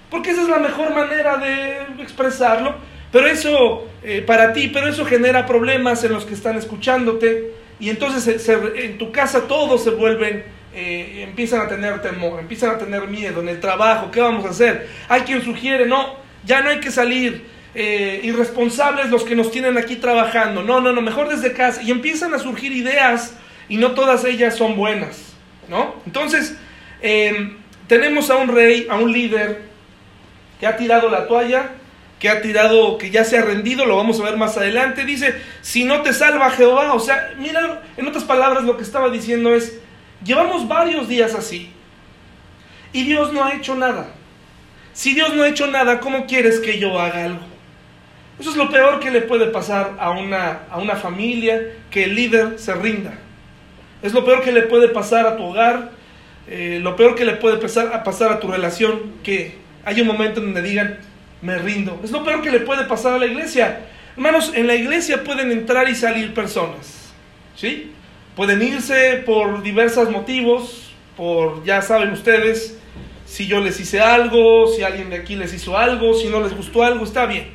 [0.09, 2.75] porque esa es la mejor manera de expresarlo
[3.11, 7.51] pero eso, eh, para ti, pero eso genera problemas en los que están escuchándote.
[7.81, 12.77] Y entonces en tu casa todos se vuelven, eh, empiezan a tener temor, empiezan a
[12.77, 14.11] tener miedo en el trabajo.
[14.11, 14.87] ¿Qué vamos a hacer?
[15.09, 16.15] Hay quien sugiere, no,
[16.45, 17.49] ya no hay que salir.
[17.73, 20.61] Eh, irresponsables los que nos tienen aquí trabajando.
[20.61, 21.81] No, no, no, mejor desde casa.
[21.81, 23.33] Y empiezan a surgir ideas
[23.67, 25.33] y no todas ellas son buenas.
[25.67, 25.95] ¿no?
[26.05, 26.55] Entonces,
[27.01, 29.63] em, tenemos a un rey, a un líder
[30.59, 31.71] que ha tirado la toalla
[32.21, 35.41] que ha tirado, que ya se ha rendido, lo vamos a ver más adelante, dice,
[35.61, 39.55] si no te salva Jehová, o sea, mira, en otras palabras lo que estaba diciendo
[39.55, 39.79] es,
[40.23, 41.71] llevamos varios días así
[42.93, 44.11] y Dios no ha hecho nada.
[44.93, 47.41] Si Dios no ha hecho nada, ¿cómo quieres que yo haga algo?
[48.39, 52.13] Eso es lo peor que le puede pasar a una, a una familia, que el
[52.13, 53.15] líder se rinda.
[54.03, 55.89] Es lo peor que le puede pasar a tu hogar,
[56.47, 60.07] eh, lo peor que le puede pasar a, pasar a tu relación, que hay un
[60.07, 60.99] momento en donde digan,
[61.41, 61.99] me rindo.
[62.03, 63.85] Es lo peor que le puede pasar a la iglesia.
[64.15, 67.13] Hermanos, en la iglesia pueden entrar y salir personas.
[67.55, 67.91] ¿Sí?
[68.35, 72.77] Pueden irse por diversos motivos, por, ya saben ustedes,
[73.25, 76.55] si yo les hice algo, si alguien de aquí les hizo algo, si no les
[76.55, 77.49] gustó algo, está bien.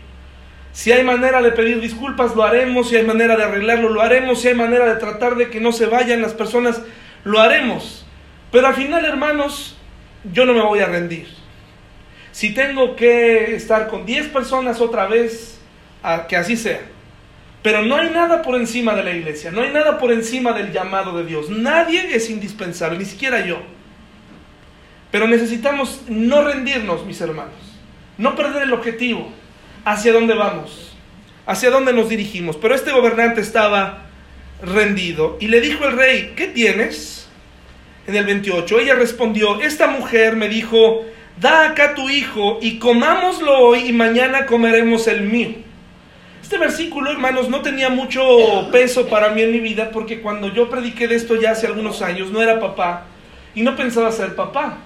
[0.72, 2.90] Si hay manera de pedir disculpas, lo haremos.
[2.90, 4.42] Si hay manera de arreglarlo, lo haremos.
[4.42, 6.82] Si hay manera de tratar de que no se vayan las personas,
[7.24, 8.04] lo haremos.
[8.52, 9.76] Pero al final, hermanos,
[10.32, 11.26] yo no me voy a rendir
[12.36, 15.58] si tengo que estar con 10 personas otra vez,
[16.28, 16.82] que así sea.
[17.62, 20.70] Pero no hay nada por encima de la iglesia, no hay nada por encima del
[20.70, 21.48] llamado de Dios.
[21.48, 23.56] Nadie es indispensable, ni siquiera yo.
[25.10, 27.54] Pero necesitamos no rendirnos, mis hermanos,
[28.18, 29.32] no perder el objetivo,
[29.86, 30.94] hacia dónde vamos,
[31.46, 32.58] hacia dónde nos dirigimos.
[32.58, 34.08] Pero este gobernante estaba
[34.60, 37.30] rendido y le dijo el rey, ¿qué tienes?
[38.06, 41.06] En el 28, ella respondió, esta mujer me dijo,
[41.40, 45.50] da acá tu hijo y comámoslo hoy y mañana comeremos el mío.
[46.42, 48.22] Este versículo, hermanos, no tenía mucho
[48.70, 52.02] peso para mí en mi vida porque cuando yo prediqué de esto ya hace algunos
[52.02, 53.06] años, no era papá
[53.54, 54.78] y no pensaba ser papá.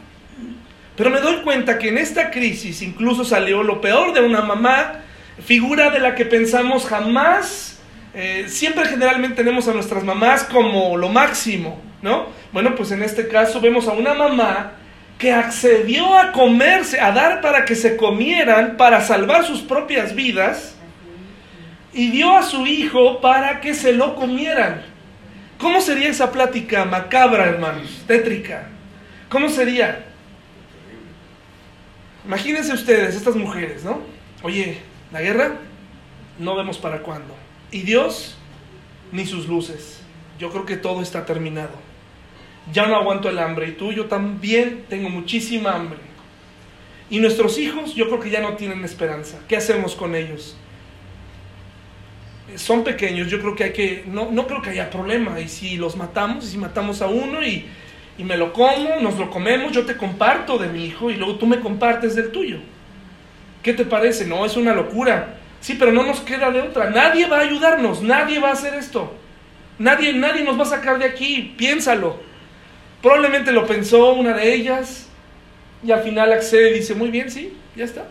[0.96, 5.00] Pero me doy cuenta que en esta crisis incluso salió lo peor de una mamá,
[5.44, 7.80] figura de la que pensamos jamás.
[8.14, 12.26] Eh, siempre generalmente tenemos a nuestras mamás como lo máximo, ¿no?
[12.52, 14.72] Bueno, pues en este caso vemos a una mamá
[15.20, 20.76] que accedió a comerse, a dar para que se comieran, para salvar sus propias vidas,
[21.92, 24.83] y dio a su hijo para que se lo comieran.
[25.59, 28.02] ¿Cómo sería esa plática macabra, hermanos?
[28.06, 28.68] Tétrica.
[29.28, 30.06] ¿Cómo sería?
[32.24, 34.00] Imagínense ustedes, estas mujeres, ¿no?
[34.42, 34.78] Oye,
[35.12, 35.56] la guerra
[36.38, 37.35] no vemos para cuándo.
[37.70, 38.38] Y Dios,
[39.12, 40.00] ni sus luces.
[40.38, 41.89] Yo creo que todo está terminado
[42.73, 43.68] ya no aguanto el hambre.
[43.68, 45.99] Y tú, yo también tengo muchísima hambre.
[47.11, 49.38] Y nuestros hijos, yo creo que ya no tienen esperanza.
[49.49, 50.57] ¿Qué hacemos con ellos?
[52.57, 55.40] Son pequeños, yo creo que hay que, no, no creo que haya problema.
[55.40, 57.66] Y si los matamos, y si matamos a uno y,
[58.16, 61.37] y me lo como, nos lo comemos, yo te comparto de mi hijo y luego
[61.37, 62.59] tú me compartes del tuyo.
[63.62, 64.27] ¿Qué te parece?
[64.27, 65.37] No, es una locura.
[65.61, 66.90] Sí, pero no nos queda de otra.
[66.90, 69.14] Nadie va a ayudarnos, nadie va a hacer esto.
[69.79, 72.20] Nadie, nadie nos va a sacar de aquí, piénsalo.
[73.02, 75.08] Probablemente lo pensó una de ellas
[75.82, 78.06] y al final accede y dice, muy bien, sí, ya está.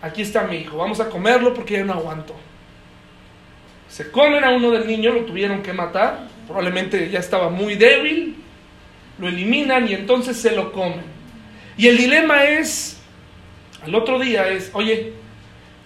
[0.00, 2.34] Aquí está mi hijo, vamos a comerlo porque ya no aguanto.
[3.88, 8.36] Se comen a uno del niño, lo tuvieron que matar, probablemente ya estaba muy débil,
[9.18, 11.04] lo eliminan y entonces se lo comen.
[11.76, 13.00] Y el dilema es,
[13.84, 15.12] al otro día es, oye,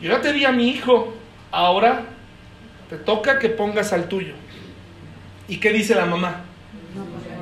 [0.00, 1.14] yo ya te di a mi hijo,
[1.50, 2.04] ahora
[2.88, 4.34] te toca que pongas al tuyo.
[5.48, 6.45] ¿Y qué dice la mamá?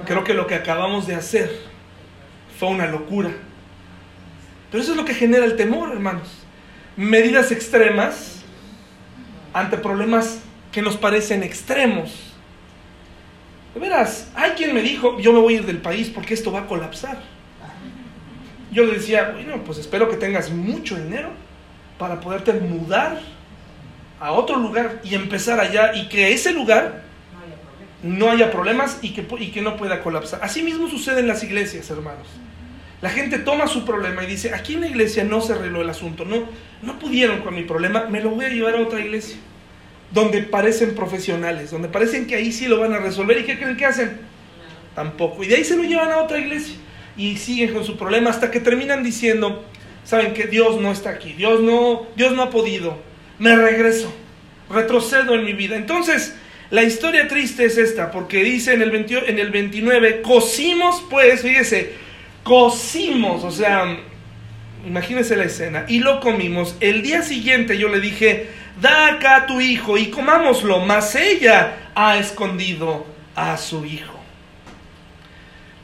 [0.04, 1.50] Creo que lo que acabamos de hacer
[2.58, 3.30] fue una locura.
[4.70, 6.28] Pero eso es lo que genera el temor, hermanos.
[6.96, 8.42] Medidas extremas
[9.52, 10.40] ante problemas
[10.72, 12.32] que nos parecen extremos.
[13.72, 16.50] De veras, hay quien me dijo, yo me voy a ir del país porque esto
[16.50, 17.20] va a colapsar.
[18.72, 21.30] Yo le decía, bueno, pues espero que tengas mucho dinero
[21.98, 23.20] para poderte mudar
[24.20, 27.03] a otro lugar y empezar allá y que ese lugar
[28.04, 30.40] no haya problemas y que, y que no pueda colapsar.
[30.42, 32.28] Así mismo sucede en las iglesias, hermanos.
[33.00, 35.90] La gente toma su problema y dice, aquí en la iglesia no se arregló el
[35.90, 36.44] asunto, no,
[36.82, 39.36] no pudieron con mi problema, me lo voy a llevar a otra iglesia
[40.10, 43.38] donde parecen profesionales, donde parecen que ahí sí lo van a resolver.
[43.38, 44.20] ¿Y qué creen que hacen?
[44.94, 45.42] Tampoco.
[45.42, 46.76] Y de ahí se lo llevan a otra iglesia
[47.16, 49.64] y siguen con su problema hasta que terminan diciendo,
[50.04, 52.98] saben que Dios no está aquí, Dios no, Dios no ha podido,
[53.38, 54.12] me regreso,
[54.70, 55.76] retrocedo en mi vida.
[55.76, 56.36] Entonces,
[56.70, 61.92] la historia triste es esta, porque dice en el, en el 29, cosimos pues, fíjese,
[62.42, 63.96] cosimos, o sea,
[64.86, 66.76] imagínense la escena, y lo comimos.
[66.80, 68.48] El día siguiente yo le dije,
[68.80, 74.20] da acá a tu hijo y comámoslo, mas ella ha escondido a su hijo.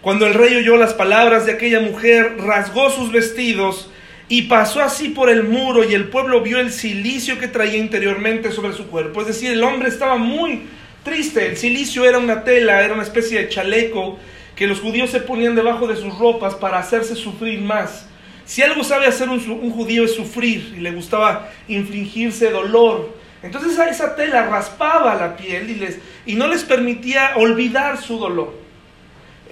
[0.00, 3.90] Cuando el rey oyó las palabras de aquella mujer, rasgó sus vestidos
[4.30, 8.52] y pasó así por el muro y el pueblo vio el silicio que traía interiormente
[8.52, 9.22] sobre su cuerpo.
[9.22, 10.68] Es decir, el hombre estaba muy
[11.02, 11.48] triste.
[11.48, 14.20] El silicio era una tela, era una especie de chaleco
[14.54, 18.06] que los judíos se ponían debajo de sus ropas para hacerse sufrir más.
[18.44, 19.40] Si algo sabe hacer un,
[19.72, 23.16] judío es sufrir y le gustaba infligirse dolor.
[23.42, 28.54] Entonces esa tela raspaba la piel y, les, y no les permitía olvidar su dolor.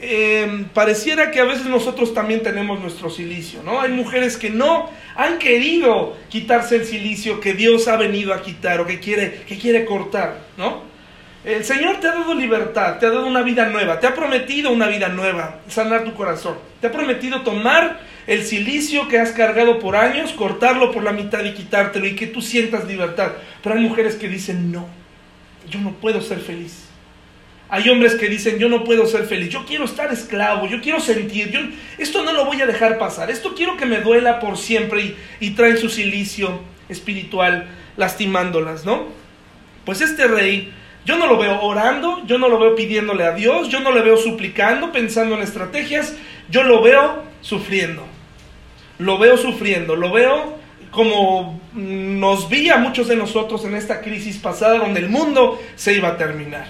[0.01, 3.81] Em, pareciera que a veces nosotros también tenemos nuestro silicio, ¿no?
[3.81, 8.81] Hay mujeres que no han querido quitarse el silicio que Dios ha venido a quitar
[8.81, 10.83] o que quiere, que quiere cortar, ¿no?
[11.45, 14.71] El Señor te ha dado libertad, te ha dado una vida nueva, te ha prometido
[14.71, 19.79] una vida nueva, sanar tu corazón, te ha prometido tomar el silicio que has cargado
[19.79, 23.33] por años, cortarlo por la mitad y quitártelo y que tú sientas libertad.
[23.63, 24.87] Pero hay mujeres que dicen, no,
[25.71, 26.88] yo no puedo ser feliz.
[27.71, 31.01] Hay hombres que dicen, yo no puedo ser feliz, yo quiero estar esclavo, yo quiero
[31.01, 31.61] sentir, yo,
[31.99, 35.51] esto no lo voy a dejar pasar, esto quiero que me duela por siempre y,
[35.51, 39.09] traen su silicio espiritual lastimándolas, ¿no?
[39.85, 40.73] Pues este rey,
[41.05, 44.01] yo no lo veo orando, yo no lo veo pidiéndole a Dios, yo no le
[44.01, 46.17] veo suplicando, pensando en estrategias,
[46.49, 48.07] yo lo veo sufriendo
[48.99, 50.59] lo veo sufriendo, lo veo
[50.91, 55.95] como nos vi a muchos de nosotros en esta crisis pasada donde el mundo se
[55.95, 56.67] iba a terminar.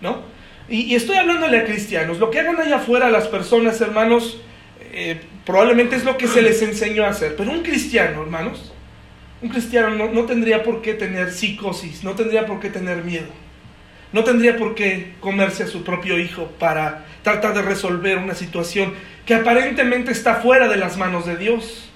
[0.00, 0.22] ¿No?
[0.68, 2.18] Y, estoy hablándole a cristianos.
[2.18, 4.40] Lo que hagan allá afuera las personas, hermanos,
[4.92, 7.36] eh, probablemente es lo que se les enseñó a hacer.
[7.36, 8.72] Pero un cristiano, hermanos,
[9.42, 13.28] un cristiano no, no tendría por qué tener psicosis, no tendría por qué tener miedo.
[14.12, 18.94] No tendría por qué comerse a su propio hijo para tratar de resolver una situación
[19.24, 21.90] que aparentemente está fuera de las manos de Dios,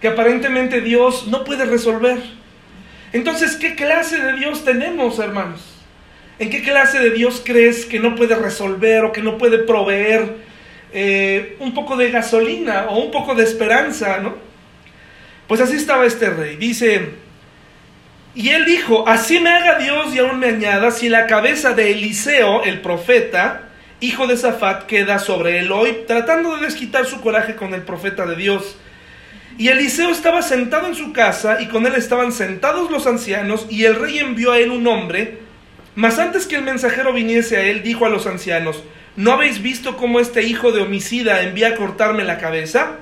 [0.00, 2.18] que aparentemente Dios no puede resolver.
[3.12, 5.77] Entonces, ¿qué clase de Dios tenemos, hermanos?
[6.38, 10.36] ¿En qué clase de Dios crees que no puede resolver o que no puede proveer
[10.92, 14.36] eh, un poco de gasolina o un poco de esperanza, ¿no?
[15.46, 16.56] Pues así estaba este rey.
[16.56, 17.10] Dice,
[18.34, 21.90] y él dijo, así me haga Dios y aún me añada si la cabeza de
[21.90, 23.62] Eliseo, el profeta,
[24.00, 28.26] hijo de Zafat, queda sobre él hoy, tratando de desquitar su coraje con el profeta
[28.26, 28.76] de Dios.
[29.58, 33.84] Y Eliseo estaba sentado en su casa, y con él estaban sentados los ancianos, y
[33.84, 35.47] el rey envió a él un hombre.
[35.98, 38.84] Mas antes que el mensajero viniese a él, dijo a los ancianos,
[39.16, 42.98] ¿no habéis visto cómo este hijo de homicida envía a cortarme la cabeza?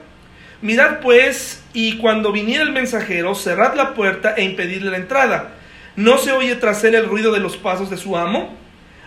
[0.63, 5.51] Mirad pues, y cuando viniera el mensajero, cerrad la puerta e impedidle la entrada.
[5.95, 8.57] ¿No se oye tras él el ruido de los pasos de su amo?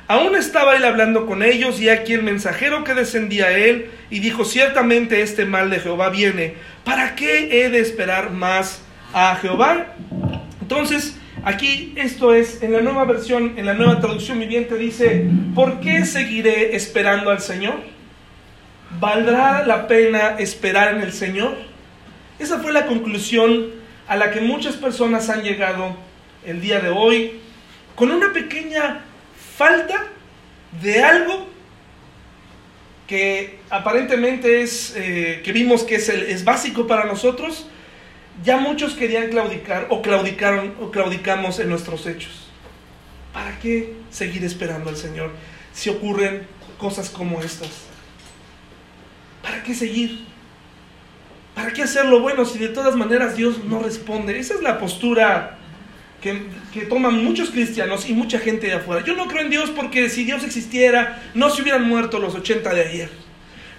[0.08, 4.20] Aún estaba él hablando con ellos y aquí el mensajero que descendía a él y
[4.20, 6.54] dijo, ciertamente este mal de Jehová viene.
[6.84, 9.96] ¿Para qué he de esperar más a Jehová?
[10.62, 15.80] Entonces, aquí esto es, en la nueva versión, en la nueva traducción viviente dice, ¿por
[15.80, 17.76] qué seguiré esperando al Señor?
[19.00, 21.56] ¿Valdrá la pena esperar en el Señor?
[22.40, 23.68] Esa fue la conclusión
[24.08, 25.96] a la que muchas personas han llegado
[26.46, 27.40] el día de hoy,
[27.96, 29.02] con una pequeña
[29.58, 30.08] falta
[30.82, 31.48] de algo
[33.08, 37.68] que aparentemente es, eh, que vimos que es, es básico para nosotros,
[38.44, 42.48] ya muchos querían claudicar o claudicaron o claudicamos en nuestros hechos.
[43.34, 45.32] ¿Para qué seguir esperando al Señor
[45.74, 47.70] si ocurren cosas como estas?
[49.44, 50.26] ¿Para qué seguir?
[51.56, 54.40] ¿Para qué hacer lo bueno si de todas maneras Dios no responde?
[54.40, 55.58] Esa es la postura
[56.22, 59.04] que, toman muchos cristianos y mucha gente de afuera.
[59.06, 62.74] Yo no creo en Dios porque si Dios existiera, no se hubieran muerto los 80
[62.74, 63.10] de ayer.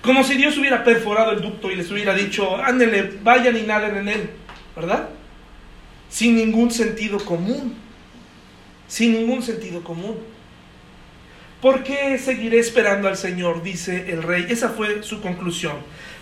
[0.03, 3.97] Como si Dios hubiera perforado el ducto y les hubiera dicho, ándenle, vayan y naden
[3.97, 4.31] en él,
[4.77, 5.09] ¿verdad?
[6.09, 7.75] Sin ningún sentido común.
[8.89, 10.17] Sin ningún sentido común.
[11.61, 13.63] ¿Por qué seguiré esperando al Señor?
[13.63, 14.47] Dice el rey.
[14.49, 15.75] Esa fue su conclusión.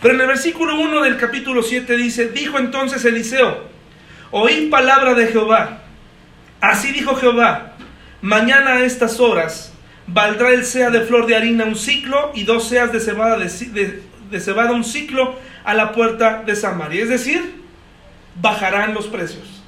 [0.02, 3.64] Pero en el versículo 1 del capítulo 7 dice, dijo entonces Eliseo,
[4.30, 5.82] oí palabra de Jehová.
[6.60, 7.76] Así dijo Jehová,
[8.20, 9.72] mañana a estas horas
[10.08, 14.02] valdrá el sea de flor de harina un ciclo y dos seas de cebada, de,
[14.72, 17.02] un ciclo a la puerta de Samaria.
[17.02, 17.62] Es decir,
[18.40, 19.62] bajarán los precios.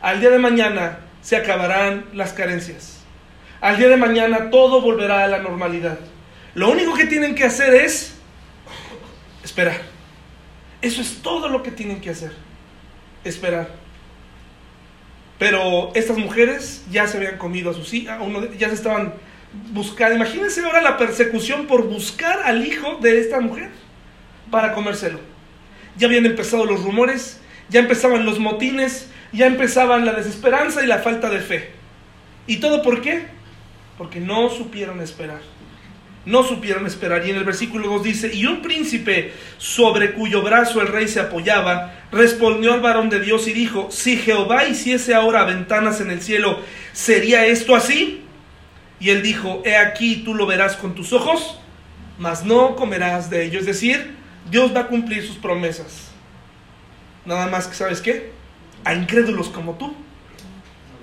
[0.00, 3.00] Al día de mañana se acabarán las carencias.
[3.60, 5.98] Al día de mañana todo volverá a la normalidad.
[6.54, 8.14] Lo único que tienen que hacer es
[9.42, 9.80] esperar.
[10.80, 12.32] Eso es todo lo que tienen que hacer.
[13.24, 13.68] Esperar.
[15.38, 18.20] Pero estas mujeres ya se habían comido a sus hijas,
[18.58, 19.14] ya se estaban
[19.70, 20.16] buscando.
[20.16, 23.70] Imagínense ahora la persecución por buscar al hijo de esta mujer
[24.50, 25.20] para comérselo.
[25.96, 30.98] Ya habían empezado los rumores, ya empezaban los motines, ya empezaban la desesperanza y la
[30.98, 31.70] falta de fe.
[32.46, 33.38] ¿Y todo por qué?
[33.98, 35.40] porque no supieron esperar.
[36.24, 37.26] No supieron esperar.
[37.26, 41.20] Y en el versículo 2 dice, y un príncipe sobre cuyo brazo el rey se
[41.20, 46.22] apoyaba, respondió al varón de Dios y dijo, si Jehová hiciese ahora ventanas en el
[46.22, 46.60] cielo,
[46.92, 48.22] ¿sería esto así?
[49.00, 51.58] Y él dijo, he aquí tú lo verás con tus ojos,
[52.18, 53.58] mas no comerás de ello.
[53.58, 54.14] Es decir,
[54.50, 56.12] Dios va a cumplir sus promesas.
[57.28, 58.32] Nada más que, ¿sabes qué?
[58.84, 59.94] A incrédulos como tú,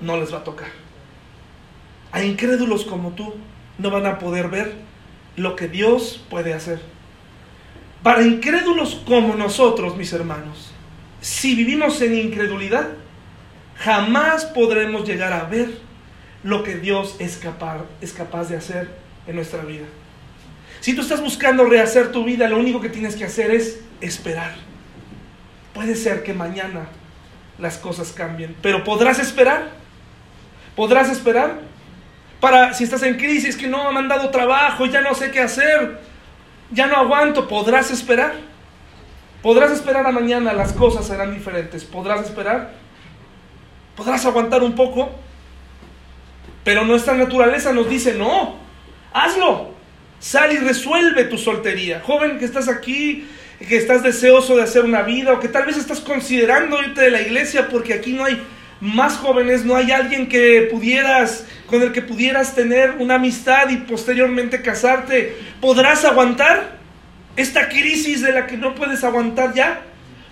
[0.01, 0.85] no les va a tocar
[2.15, 3.33] a incrédulos como tú
[3.77, 4.73] no van a poder ver
[5.35, 6.79] lo que Dios puede hacer.
[8.03, 10.71] Para incrédulos como nosotros, mis hermanos,
[11.19, 12.87] si vivimos en incredulidad,
[13.75, 15.77] jamás podremos llegar a ver
[16.41, 18.89] lo que Dios es capaz, es capaz de hacer
[19.27, 19.85] en nuestra vida.
[20.79, 24.55] Si tú estás buscando rehacer tu vida, lo único que tienes que hacer es esperar.
[25.75, 26.87] Puede ser que mañana
[27.59, 29.69] las cosas cambien, pero ¿podrás esperar?
[30.75, 31.59] ¿Podrás esperar?
[32.45, 35.39] para si estás en crisis, que no me han dado trabajo, ya no sé qué
[35.39, 35.99] hacer,
[36.69, 38.35] ya no aguanto, podrás esperar.
[39.41, 41.83] Podrás esperar a mañana, las cosas serán diferentes.
[41.83, 42.71] Podrás esperar.
[43.95, 45.11] Podrás aguantar un poco.
[46.63, 48.57] Pero nuestra naturaleza nos dice, no,
[49.11, 49.71] hazlo.
[50.19, 52.01] Sal y resuelve tu soltería.
[52.05, 53.27] Joven que estás aquí,
[53.59, 57.11] que estás deseoso de hacer una vida o que tal vez estás considerando irte de
[57.11, 58.41] la iglesia porque aquí no hay
[58.81, 63.77] más jóvenes, no hay alguien que pudieras, con el que pudieras tener una amistad y
[63.77, 65.37] posteriormente casarte.
[65.61, 66.77] ¿Podrás aguantar
[67.35, 69.81] esta crisis de la que no puedes aguantar ya?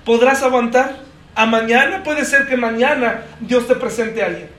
[0.06, 1.02] ¿Podrás aguantar?
[1.36, 4.50] A mañana puede ser que mañana Dios te presente a alguien.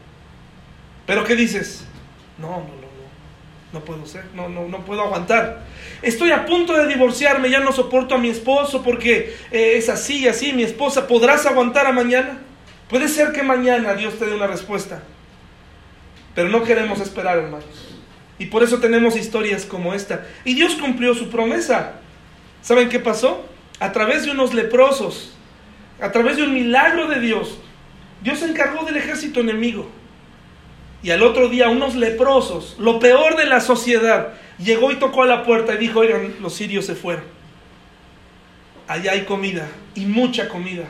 [1.06, 1.86] Pero ¿qué dices?
[2.38, 5.62] No, no, no, no, no puedo ser, no, no, no puedo aguantar.
[6.04, 10.28] Estoy a punto de divorciarme, ya no soporto a mi esposo porque eh, es así,
[10.28, 11.06] así, mi esposa.
[11.06, 12.40] ¿Podrás aguantar a mañana?
[12.90, 15.02] Puede ser que mañana Dios te dé una respuesta,
[16.34, 17.64] pero no queremos esperar, hermanos.
[18.38, 20.26] Y por eso tenemos historias como esta.
[20.44, 21.94] Y Dios cumplió su promesa.
[22.60, 23.46] ¿Saben qué pasó?
[23.80, 25.34] A través de unos leprosos,
[26.00, 27.58] a través de un milagro de Dios,
[28.22, 29.88] Dios se encargó del ejército enemigo.
[31.02, 35.26] Y al otro día unos leprosos, lo peor de la sociedad, llegó y tocó a
[35.26, 37.24] la puerta y dijo, oigan, los sirios se fueron.
[38.86, 40.84] Allá hay comida y mucha comida.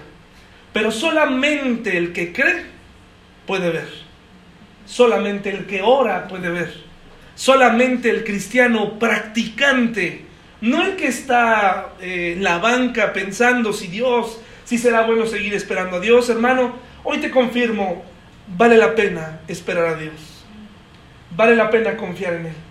[0.73, 2.67] Pero solamente el que cree
[3.47, 3.89] puede ver.
[4.87, 6.75] Solamente el que ora puede ver.
[7.37, 10.25] Solamente el cristiano practicante,
[10.61, 15.53] no el que está eh, en la banca pensando si Dios, si será bueno seguir
[15.55, 16.77] esperando a Dios, hermano.
[17.03, 18.05] Hoy te confirmo,
[18.57, 20.45] vale la pena esperar a Dios.
[21.37, 22.64] Vale la pena confiar en Él.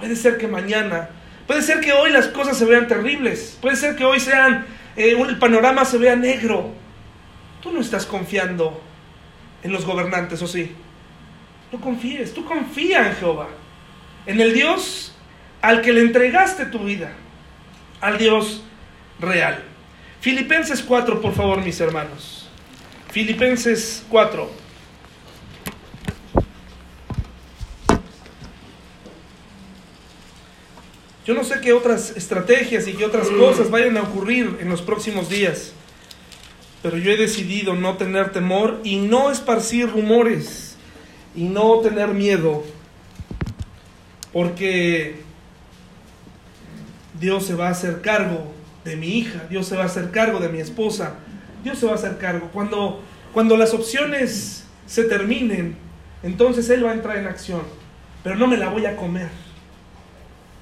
[0.00, 1.10] Puede ser que mañana,
[1.46, 5.14] puede ser que hoy las cosas se vean terribles, puede ser que hoy sean, eh,
[5.16, 6.74] el panorama se vea negro,
[7.62, 8.80] Tú no estás confiando
[9.62, 10.72] en los gobernantes, ¿o sí?
[11.70, 13.48] No confíes, tú confía en Jehová,
[14.26, 15.14] en el Dios
[15.60, 17.12] al que le entregaste tu vida,
[18.00, 18.64] al Dios
[19.20, 19.62] real.
[20.20, 22.48] Filipenses 4, por favor, mis hermanos.
[23.10, 24.50] Filipenses 4.
[31.26, 34.82] Yo no sé qué otras estrategias y qué otras cosas vayan a ocurrir en los
[34.82, 35.72] próximos días
[36.82, 40.76] pero yo he decidido no tener temor y no esparcir rumores
[41.34, 42.64] y no tener miedo,
[44.32, 45.22] porque
[47.20, 48.52] Dios se va a hacer cargo
[48.84, 51.16] de mi hija, Dios se va a hacer cargo de mi esposa,
[51.62, 52.48] Dios se va a hacer cargo.
[52.52, 53.02] Cuando,
[53.34, 55.76] cuando las opciones se terminen,
[56.22, 57.62] entonces Él va a entrar en acción,
[58.24, 59.28] pero no me la voy a comer.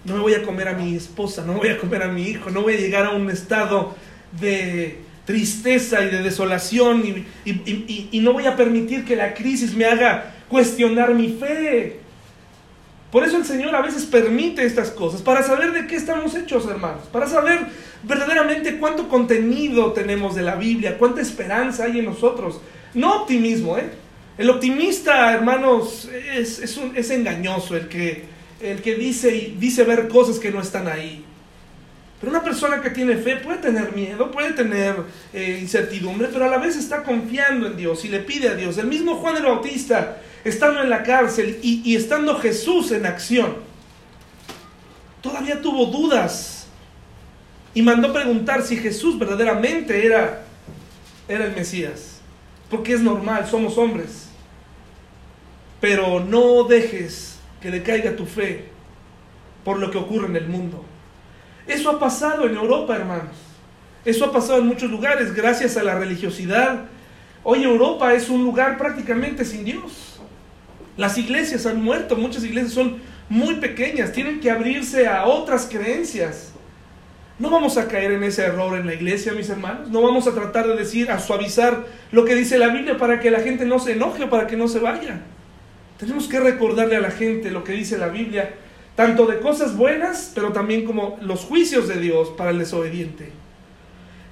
[0.08, 2.50] No me voy a comer a mi esposa, no voy a comer a mi hijo,
[2.50, 3.94] no voy a llegar a un estado
[4.40, 7.04] de tristeza y de desolación
[7.44, 12.00] y, no voy a permitir que la crisis me haga cuestionar mi fe.
[13.12, 16.66] Por eso el Señor a veces permite estas cosas, para saber de qué estamos hechos,
[16.66, 17.66] hermanos, para saber
[18.02, 22.60] verdaderamente cuánto contenido tenemos de la Biblia, cuánta esperanza hay en nosotros.
[22.94, 23.90] No optimismo, ¿eh?
[24.38, 30.50] El optimista, hermanos, es, es engañoso, el que, el que dice, dice ver cosas que
[30.50, 31.24] no están ahí.
[32.20, 34.96] Pero una persona que tiene fe puede tener miedo, puede tener
[35.32, 38.76] eh, incertidumbre, pero a la vez está confiando en Dios y le pide a Dios.
[38.78, 43.56] El mismo Juan el Bautista, estando en la cárcel y, y estando Jesús en acción,
[45.20, 46.66] todavía tuvo dudas
[47.72, 50.42] y mandó preguntar si Jesús verdaderamente era,
[51.28, 52.20] era el Mesías.
[52.68, 54.28] Porque es normal, somos hombres
[55.80, 58.66] pero no dejes que le caiga tu fe
[59.64, 60.84] por lo que ocurre en el mundo.
[61.66, 63.36] Eso ha pasado en Europa, hermanos.
[64.04, 66.84] Eso ha pasado en muchos lugares gracias a la religiosidad.
[67.44, 70.20] Hoy Europa es un lugar prácticamente sin Dios.
[70.96, 72.96] Las iglesias han muerto, muchas iglesias son
[73.28, 76.52] muy pequeñas, tienen que abrirse a otras creencias.
[77.38, 79.90] No vamos a caer en ese error en la iglesia, mis hermanos.
[79.90, 83.30] No vamos a tratar de decir, a suavizar lo que dice la Biblia para que
[83.30, 85.20] la gente no se enoje o para que no se vaya.
[85.98, 88.54] Tenemos que recordarle a la gente lo que dice la Biblia,
[88.94, 93.32] tanto de cosas buenas, pero también como los juicios de Dios para el desobediente.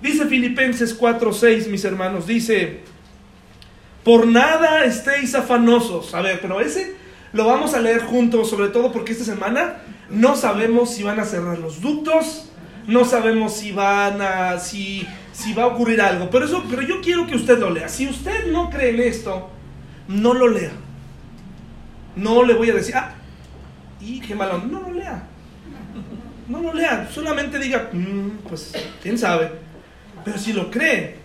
[0.01, 2.81] Dice Filipenses 4:6, mis hermanos, dice,
[4.05, 6.15] por nada estéis afanosos.
[6.15, 6.95] A ver, pero ese
[7.33, 11.25] lo vamos a leer juntos, sobre todo porque esta semana no sabemos si van a
[11.25, 12.49] cerrar los ductos,
[12.87, 16.31] no sabemos si van a, si, si va a ocurrir algo.
[16.31, 17.89] Pero eso, pero yo quiero que usted lo lea.
[17.89, 19.51] Si usted no cree en esto,
[20.07, 20.73] no lo lea.
[22.17, 23.15] No le voy a decir, ah,
[24.01, 25.23] y qué malo, no lo lea.
[26.49, 29.51] No lo lea, solamente diga, mm, pues, quién sabe.
[30.25, 31.17] Pero si lo cree,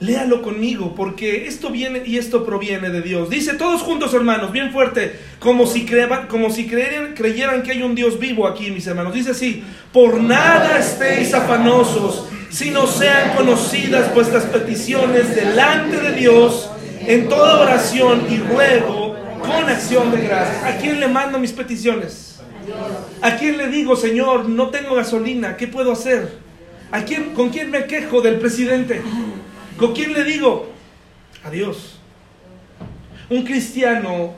[0.00, 3.30] léalo conmigo, porque esto viene y esto proviene de Dios.
[3.30, 7.82] Dice todos juntos, hermanos, bien fuerte, como si, crean, como si creyeran, creyeran que hay
[7.82, 9.14] un Dios vivo aquí, mis hermanos.
[9.14, 16.70] Dice así, por nada estéis afanosos, sino sean conocidas vuestras peticiones delante de Dios
[17.06, 18.99] en toda oración y ruego
[19.50, 20.64] con acción de gracias.
[20.64, 22.40] ¿A quién le mando mis peticiones?
[23.22, 26.38] ¿A quién le digo, Señor, no tengo gasolina, ¿qué puedo hacer?
[26.90, 29.02] ¿A quién, ¿Con quién me quejo del presidente?
[29.76, 30.70] ¿Con quién le digo?
[31.44, 31.98] A Dios.
[33.28, 34.34] Un cristiano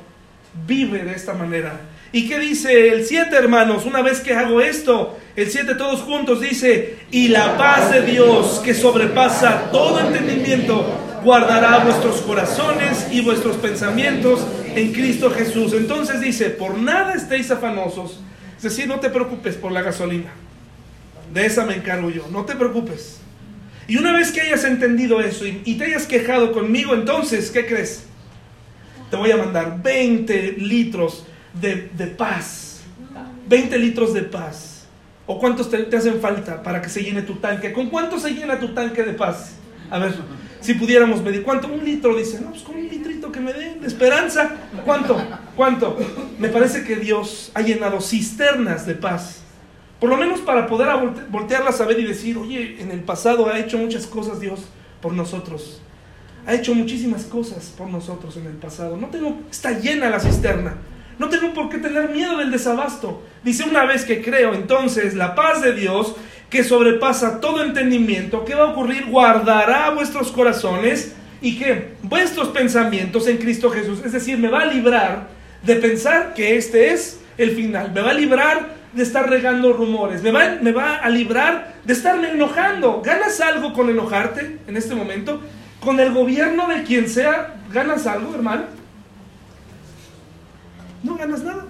[0.66, 1.80] vive de esta manera.
[2.12, 3.86] ¿Y qué dice el 7, hermanos?
[3.86, 8.60] Una vez que hago esto, el 7 todos juntos dice, y la paz de Dios
[8.62, 10.84] que sobrepasa todo entendimiento,
[11.24, 14.40] guardará vuestros corazones y vuestros pensamientos
[14.74, 15.72] en Cristo Jesús.
[15.72, 18.20] Entonces dice, por nada estéis afanosos.
[18.56, 20.30] Es decir, no te preocupes por la gasolina.
[21.32, 22.28] De esa me encargo yo.
[22.30, 23.20] No te preocupes.
[23.88, 28.04] Y una vez que hayas entendido eso y, te hayas quejado conmigo, entonces, ¿qué crees?
[29.10, 31.26] Te voy a mandar 20 litros
[31.60, 32.82] de, paz.
[33.48, 34.86] 20 litros de paz.
[35.26, 37.72] ¿O cuántos te, te hacen falta para que se llene tu tanque?
[37.72, 39.54] ¿Con cuánto se llena tu tanque de paz?
[39.90, 40.14] A ver,
[40.62, 41.68] si pudiéramos medir, ¿cuánto?
[41.68, 44.56] Un litro, dice, no, pues con un litrito que me den de esperanza.
[44.84, 45.20] ¿Cuánto?
[45.56, 45.98] ¿Cuánto?
[46.38, 49.42] Me parece que Dios ha llenado cisternas de paz.
[50.00, 50.88] Por lo menos para poder
[51.30, 54.60] voltearlas a ver y decir, oye, en el pasado ha hecho muchas cosas Dios
[55.00, 55.80] por nosotros.
[56.46, 58.96] Ha hecho muchísimas cosas por nosotros en el pasado.
[58.96, 60.76] No tengo, está llena la cisterna.
[61.18, 63.22] No tengo por qué tener miedo del desabasto.
[63.44, 66.16] Dice una vez que creo, entonces la paz de Dios
[66.52, 69.06] que sobrepasa todo entendimiento, ¿qué va a ocurrir?
[69.06, 74.00] Guardará vuestros corazones y que vuestros pensamientos en Cristo Jesús.
[74.04, 75.28] Es decir, me va a librar
[75.62, 77.92] de pensar que este es el final.
[77.92, 80.22] Me va a librar de estar regando rumores.
[80.22, 83.00] Me va, me va a librar de estarme enojando.
[83.02, 85.40] ¿Ganas algo con enojarte en este momento?
[85.80, 88.64] Con el gobierno de quien sea, ¿ganas algo, hermano?
[91.02, 91.64] No ganas nada.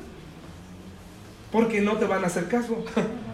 [1.52, 2.84] Porque no te van a hacer caso.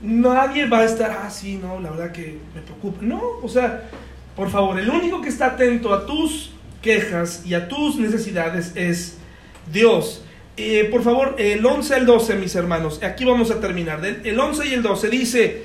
[0.00, 2.98] nadie va a estar así, ah, no, la verdad que me preocupa.
[3.02, 3.88] No, o sea,
[4.34, 9.16] por favor, el único que está atento a tus quejas y a tus necesidades es
[9.72, 10.22] Dios.
[10.56, 14.04] Eh, por favor, el 11 al 12, mis hermanos, aquí vamos a terminar.
[14.04, 15.62] El 11 y el 12 dice,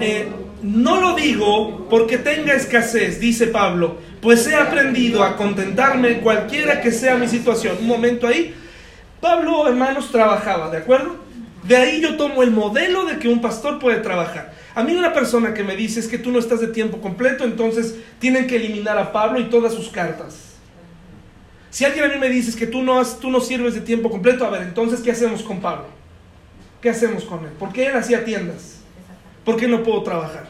[0.00, 0.28] eh,
[0.62, 6.92] no lo digo porque tenga escasez, dice Pablo, pues he aprendido a contentarme cualquiera que
[6.92, 7.76] sea mi situación.
[7.80, 8.54] Un momento ahí,
[9.20, 11.21] Pablo, hermanos, trabajaba, ¿de acuerdo?
[11.72, 14.52] De ahí yo tomo el modelo de que un pastor puede trabajar.
[14.74, 17.44] A mí una persona que me dice es que tú no estás de tiempo completo,
[17.44, 20.52] entonces tienen que eliminar a Pablo y todas sus cartas.
[21.70, 24.44] Si alguien a mí me dice que tú no, tú no sirves de tiempo completo,
[24.44, 25.86] a ver, entonces, ¿qué hacemos con Pablo?
[26.82, 27.52] ¿Qué hacemos con él?
[27.58, 28.82] ¿Por qué él hacía tiendas?
[29.42, 30.48] ¿Por qué no puedo trabajar?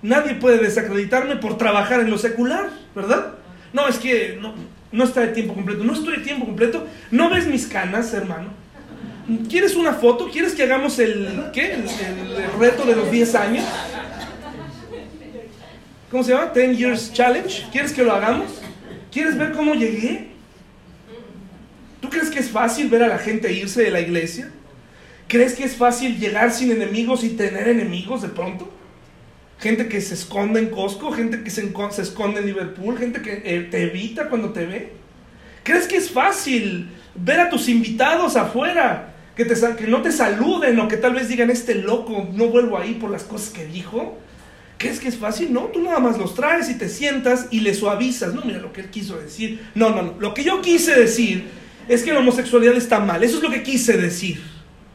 [0.00, 3.32] Nadie puede desacreditarme por trabajar en lo secular, ¿verdad?
[3.72, 4.54] No, es que no,
[4.92, 5.82] no está de tiempo completo.
[5.82, 6.86] No estoy de tiempo completo.
[7.10, 8.62] ¿No ves mis canas, hermano?
[9.48, 10.28] ¿Quieres una foto?
[10.30, 11.72] ¿Quieres que hagamos el, ¿qué?
[11.74, 11.88] el,
[12.58, 13.64] reto de los 10 años?
[16.10, 16.52] ¿Cómo se llama?
[16.54, 17.66] 10 Years Challenge.
[17.72, 18.60] ¿Quieres que lo hagamos?
[19.10, 20.28] ¿Quieres ver cómo llegué?
[22.00, 24.50] ¿Tú crees que es fácil ver a la gente irse de la iglesia?
[25.26, 28.70] ¿Crees que es fácil llegar sin enemigos y tener enemigos de pronto?
[29.58, 33.68] Gente que se esconde en Costco, gente que se, esconde en Liverpool, gente que eh,
[33.70, 34.92] te evita cuando te ve.
[35.62, 40.78] ¿Crees que es fácil ver a tus invitados afuera, que, te, que no te saluden
[40.80, 44.18] o que tal vez digan, este loco, no vuelvo ahí por las cosas que dijo?
[44.78, 45.52] ¿Crees que es fácil?
[45.52, 48.34] No, tú nada más los traes y te sientas y le suavizas.
[48.34, 49.60] No, mira lo que él quiso decir.
[49.74, 50.14] No, no, no.
[50.18, 51.44] Lo que yo quise decir
[51.88, 53.22] es que la homosexualidad está mal.
[53.22, 54.42] Eso es lo que quise decir.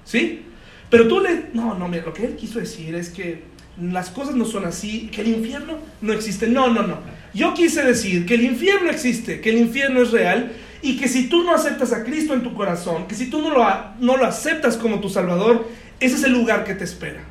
[0.03, 0.43] ¿Sí?
[0.89, 1.45] Pero tú le...
[1.53, 3.43] No, no, mira, lo que él quiso decir es que
[3.81, 6.47] las cosas no son así, que el infierno no existe.
[6.47, 6.99] No, no, no.
[7.33, 10.51] Yo quise decir que el infierno existe, que el infierno es real
[10.81, 13.49] y que si tú no aceptas a Cristo en tu corazón, que si tú no
[13.49, 13.65] lo,
[13.99, 15.67] no lo aceptas como tu Salvador,
[15.99, 17.21] ese es el lugar que te espera.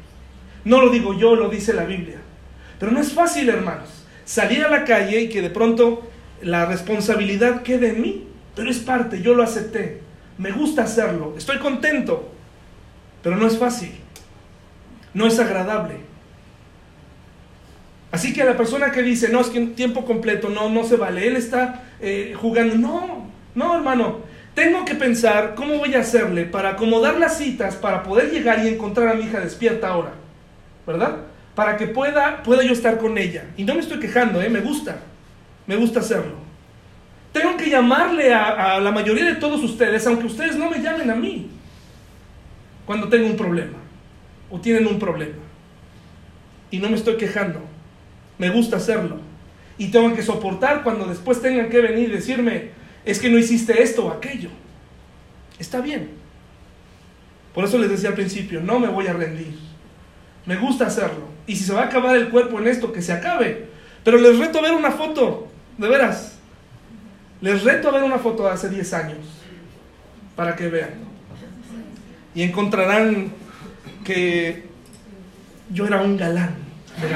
[0.65, 2.19] No lo digo yo, lo dice la Biblia.
[2.79, 6.09] Pero no es fácil, hermanos, salir a la calle y que de pronto
[6.43, 8.25] la responsabilidad quede en mí.
[8.55, 10.03] Pero es parte, yo lo acepté.
[10.37, 12.31] Me gusta hacerlo, estoy contento.
[13.23, 13.93] Pero no es fácil.
[15.15, 15.97] No es agradable.
[18.11, 20.85] Así que a la persona que dice, no, es que en tiempo completo, no, no
[20.85, 22.77] se vale, él está eh, jugando.
[22.77, 23.28] No,
[23.59, 24.21] no, hermano.
[24.55, 28.69] Tengo que pensar cómo voy a hacerle para acomodar las citas para poder llegar y
[28.69, 30.13] encontrar a mi hija despierta ahora.
[30.87, 31.19] ¿Verdad?
[31.55, 33.45] Para que pueda, pueda yo estar con ella.
[33.57, 34.49] Y no me estoy quejando, ¿eh?
[34.49, 34.99] me gusta.
[35.67, 36.35] Me gusta hacerlo.
[37.33, 41.11] Tengo que llamarle a, a la mayoría de todos ustedes, aunque ustedes no me llamen
[41.11, 41.51] a mí,
[42.87, 43.79] cuando tengo un problema
[44.51, 45.37] o tienen un problema.
[46.71, 47.61] Y no me estoy quejando
[48.39, 49.19] me gusta hacerlo.
[49.77, 52.71] Y tengo que soportar cuando después tengan que venir y decirme,
[53.11, 54.51] es que no hiciste esto o aquello.
[55.59, 56.11] Está bien.
[57.55, 59.59] Por eso les decía al principio, no me voy a rendir.
[60.45, 61.27] Me gusta hacerlo.
[61.47, 63.69] Y si se va a acabar el cuerpo en esto, que se acabe.
[64.05, 65.49] Pero les reto a ver una foto,
[65.79, 66.39] de veras.
[67.41, 69.19] Les reto a ver una foto de hace 10 años,
[70.37, 70.91] para que vean.
[72.35, 73.33] Y encontrarán
[74.05, 74.65] que
[75.71, 76.57] yo era un galán
[77.01, 77.09] de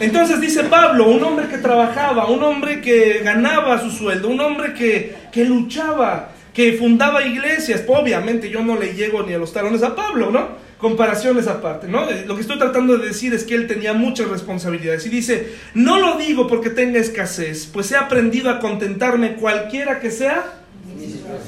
[0.00, 4.74] entonces dice Pablo, un hombre que trabajaba, un hombre que ganaba su sueldo, un hombre
[4.74, 7.84] que, que luchaba, que fundaba iglesias.
[7.86, 10.66] Obviamente yo no le llego ni a los talones a Pablo, ¿no?
[10.78, 12.06] Comparaciones aparte, ¿no?
[12.26, 15.06] Lo que estoy tratando de decir es que él tenía muchas responsabilidades.
[15.06, 20.10] Y dice, no lo digo porque tenga escasez, pues he aprendido a contentarme cualquiera que
[20.10, 20.44] sea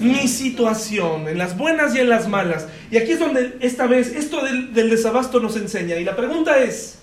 [0.01, 2.67] mi situación, en las buenas y en las malas.
[2.91, 5.97] Y aquí es donde esta vez esto del desabasto nos enseña.
[5.97, 6.98] Y la pregunta es,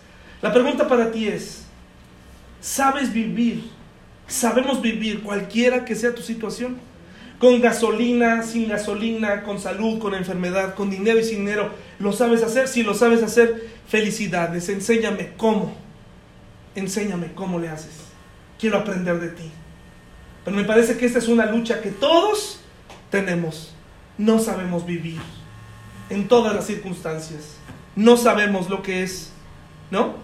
[0.45, 1.63] la pregunta para ti es,
[2.61, 3.67] ¿sabes vivir?
[4.27, 6.77] ¿Sabemos vivir cualquiera que sea tu situación?
[7.39, 11.71] Con gasolina, sin gasolina, con salud, con enfermedad, con dinero y sin dinero.
[11.97, 12.67] ¿Lo sabes hacer?
[12.67, 14.69] Si lo sabes hacer, felicidades.
[14.69, 15.75] Enséñame cómo.
[16.75, 17.95] Enséñame cómo le haces.
[18.59, 19.49] Quiero aprender de ti.
[20.43, 22.59] Pero me parece que esta es una lucha que todos
[23.09, 23.73] tenemos.
[24.19, 25.17] No sabemos vivir
[26.11, 27.57] en todas las circunstancias.
[27.95, 29.31] No sabemos lo que es,
[29.89, 30.23] ¿no?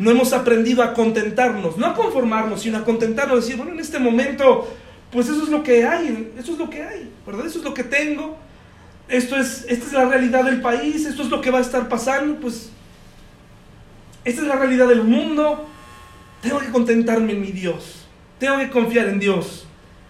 [0.00, 3.98] No hemos aprendido a contentarnos, no a conformarnos, sino a contentarnos, decir, bueno, en este
[3.98, 4.66] momento,
[5.12, 7.44] pues eso es lo que hay, eso es lo que hay, ¿verdad?
[7.44, 8.38] Eso es lo que tengo,
[9.08, 11.86] esto es, esta es la realidad del país, esto es lo que va a estar
[11.86, 12.70] pasando, pues
[14.24, 15.68] esta es la realidad del mundo,
[16.40, 18.06] tengo que contentarme en mi Dios,
[18.38, 19.66] tengo que confiar en Dios,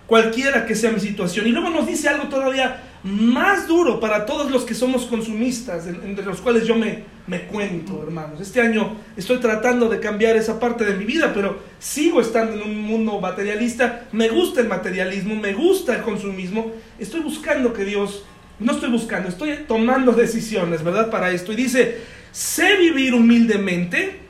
[0.06, 1.48] cualquiera que sea mi situación.
[1.48, 6.24] Y luego nos dice algo todavía más duro para todos los que somos consumistas, entre
[6.24, 8.40] los cuales yo me, me cuento, hermanos.
[8.40, 12.62] Este año estoy tratando de cambiar esa parte de mi vida, pero sigo estando en
[12.62, 14.06] un mundo materialista.
[14.12, 16.72] Me gusta el materialismo, me gusta el consumismo.
[16.98, 18.24] Estoy buscando que Dios,
[18.58, 21.10] no estoy buscando, estoy tomando decisiones, ¿verdad?
[21.10, 21.52] Para esto.
[21.52, 22.00] Y dice,
[22.32, 24.20] sé vivir humildemente.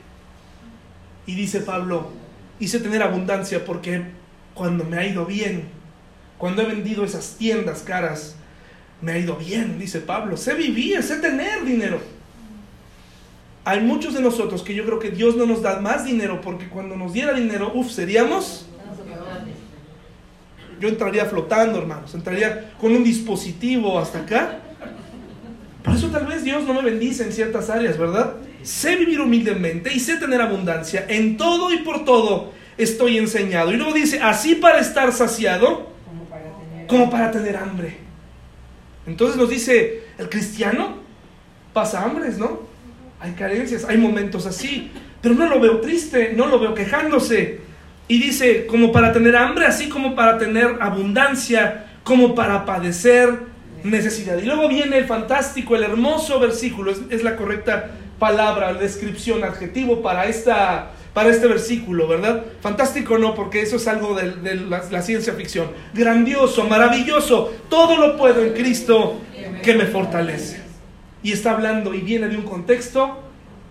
[1.25, 2.11] Y dice Pablo,
[2.59, 4.01] hice tener abundancia porque
[4.53, 5.65] cuando me ha ido bien,
[6.37, 8.37] cuando he vendido esas tiendas caras,
[9.01, 10.37] me ha ido bien, dice Pablo.
[10.37, 11.99] Sé vivir, sé tener dinero.
[13.63, 16.67] Hay muchos de nosotros que yo creo que Dios no nos da más dinero porque
[16.67, 18.67] cuando nos diera dinero, uff, seríamos...
[20.79, 22.15] Yo entraría flotando, hermanos.
[22.15, 24.57] Entraría con un dispositivo hasta acá.
[25.83, 28.33] Por eso tal vez Dios no me bendice en ciertas áreas, ¿verdad?
[28.63, 31.05] Sé vivir humildemente y sé tener abundancia.
[31.07, 33.71] En todo y por todo estoy enseñado.
[33.71, 35.91] Y luego dice, así para estar saciado
[36.87, 38.00] como para tener hambre.
[39.05, 40.97] Entonces nos dice, el cristiano
[41.73, 42.61] pasa hambres, ¿no?
[43.19, 44.91] Hay carencias, hay momentos así,
[45.21, 47.61] pero no lo veo triste, no lo veo quejándose.
[48.07, 53.39] Y dice, como para tener hambre, así como para tener abundancia, como para padecer
[53.83, 54.37] necesidad.
[54.37, 60.25] Y luego viene el fantástico, el hermoso versículo, es, la correcta palabra, descripción, adjetivo para,
[60.25, 62.45] esta, para este versículo, ¿verdad?
[62.61, 65.67] Fantástico no, porque eso es algo de, la, la, ciencia ficción.
[65.93, 69.19] Grandioso, maravilloso, todo lo puedo en Cristo
[69.61, 70.61] que me fortalece.
[71.23, 73.19] Y está hablando y viene de un contexto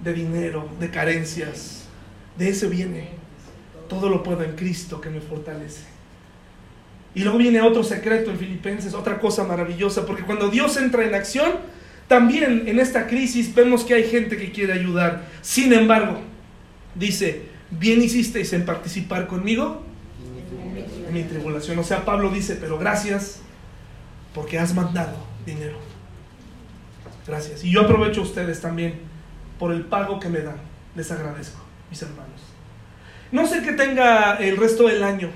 [0.05, 1.88] de dinero, de carencias.
[2.36, 3.09] De eso viene.
[3.88, 5.84] Todo lo puedo en Cristo que me fortalece.
[7.14, 11.14] Y luego viene otro secreto en Filipenses, otra cosa maravillosa, porque cuando Dios entra en
[11.14, 11.53] acción,
[12.07, 15.26] también en esta crisis vemos que hay gente que quiere ayudar.
[15.41, 16.20] Sin embargo,
[16.95, 19.82] dice, bien hicisteis en participar conmigo
[21.07, 21.78] en mi tribulación.
[21.78, 23.41] O sea, Pablo dice, pero gracias
[24.34, 25.78] porque has mandado dinero.
[27.26, 27.64] Gracias.
[27.64, 28.95] Y yo aprovecho a ustedes también
[29.59, 30.57] por el pago que me dan.
[30.97, 32.41] Les agradezco, mis hermanos.
[33.30, 35.30] No sé qué tenga el resto del año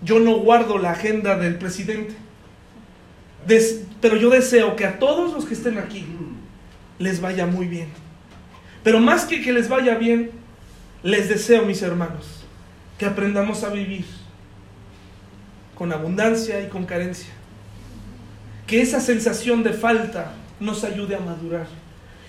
[0.00, 2.14] yo no guardo la agenda del presidente.
[4.00, 6.04] pero yo deseo que a todos los que estén aquí
[6.98, 7.88] les vaya muy bien.
[8.82, 10.30] Pero más que que les vaya bien,
[11.02, 12.44] les deseo, mis hermanos,
[12.98, 14.04] que aprendamos a vivir
[15.74, 17.32] con abundancia y con carencia.
[18.66, 21.66] Que esa sensación de falta nos ayude a madurar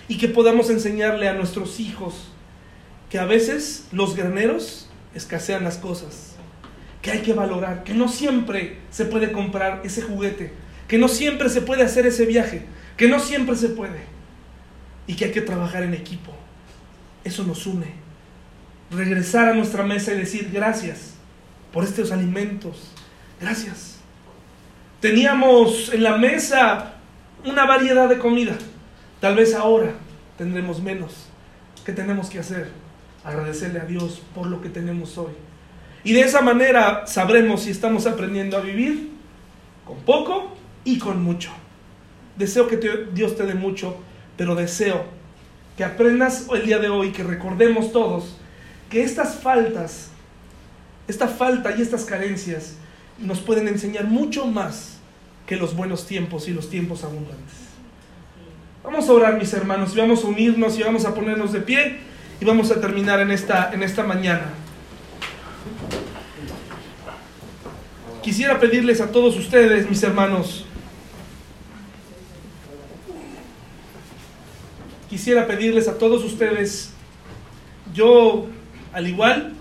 [0.08, 2.28] y que podamos enseñarle a nuestros hijos
[3.10, 6.36] que a veces los graneros escasean las cosas
[7.02, 10.52] que hay que valorar, que no siempre se puede comprar ese juguete,
[10.86, 12.62] que no siempre se puede hacer ese viaje,
[12.96, 14.00] que no siempre se puede
[15.06, 16.32] y que hay que trabajar en equipo.
[17.24, 18.09] Eso nos une.
[18.90, 21.14] Regresar a nuestra mesa y decir gracias
[21.72, 22.92] por estos alimentos.
[23.40, 23.98] Gracias.
[25.00, 26.94] Teníamos en la mesa
[27.44, 28.56] una variedad de comida.
[29.20, 29.92] Tal vez ahora
[30.36, 31.28] tendremos menos.
[31.84, 32.70] ¿Qué tenemos que hacer?
[33.24, 35.32] Agradecerle a Dios por lo que tenemos hoy.
[36.02, 39.10] Y de esa manera sabremos si estamos aprendiendo a vivir
[39.84, 41.50] con poco y con mucho.
[42.36, 42.78] Deseo que
[43.12, 43.96] Dios te dé mucho,
[44.36, 45.04] pero deseo
[45.76, 48.39] que aprendas el día de hoy, que recordemos todos
[48.90, 50.08] que estas faltas,
[51.08, 52.74] esta falta y estas carencias
[53.18, 54.98] nos pueden enseñar mucho más
[55.46, 57.54] que los buenos tiempos y los tiempos abundantes.
[58.82, 61.98] Vamos a orar, mis hermanos, y vamos a unirnos y vamos a ponernos de pie
[62.40, 64.52] y vamos a terminar en esta, en esta mañana.
[68.22, 70.64] Quisiera pedirles a todos ustedes, mis hermanos,
[75.08, 76.90] quisiera pedirles a todos ustedes,
[77.92, 78.46] yo,
[78.92, 79.52] al igual,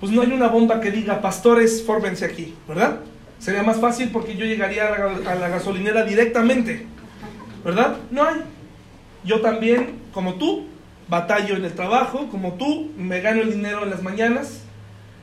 [0.00, 3.00] pues no hay una bomba que diga, pastores, fórmense aquí, ¿verdad?
[3.38, 6.86] Sería más fácil porque yo llegaría a la, gasolinera directamente,
[7.64, 7.96] ¿verdad?
[8.10, 8.40] No hay.
[9.24, 10.66] Yo también, como tú,
[11.08, 14.62] batallo en el trabajo, como tú, me gano el dinero en las mañanas,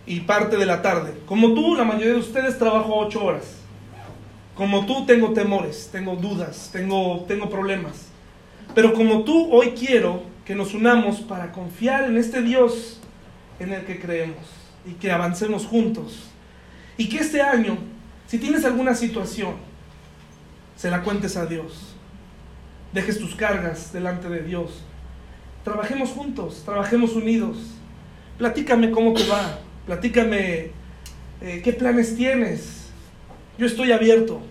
[0.08, 1.14] y parte de la tarde.
[1.26, 3.58] Como tú, la mayoría de ustedes trabajo ocho horas.
[4.56, 8.08] Como tú, tengo temores, tengo dudas, tengo, tengo problemas.
[8.74, 13.02] Pero como tú, hoy quiero que nos unamos para confiar en este Dios
[13.60, 14.46] en el que creemos
[14.86, 16.30] y que avancemos juntos.
[16.98, 17.78] Y que este año,
[18.28, 19.56] si tienes alguna situación,
[20.76, 21.96] se la cuentes a Dios.
[22.94, 24.84] Dejes tus cargas delante de Dios.
[25.64, 27.58] Trabajemos juntos, trabajemos unidos.
[28.38, 29.60] Platícame cómo te va.
[29.86, 30.72] Platícame
[31.42, 32.88] eh, qué planes tienes.
[33.58, 34.42] Yo estoy abierto.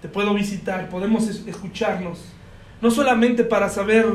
[0.00, 2.24] Te puedo visitar, podemos escucharnos.
[2.80, 4.06] No solamente para saber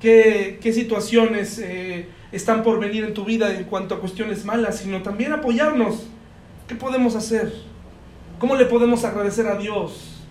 [0.00, 5.02] qué, situaciones eh, están por venir en tu vida en cuanto a cuestiones malas, sino
[5.02, 6.06] también apoyarnos.
[6.66, 7.52] ¿Qué podemos hacer?
[8.38, 10.22] ¿Cómo le podemos agradecer a Dios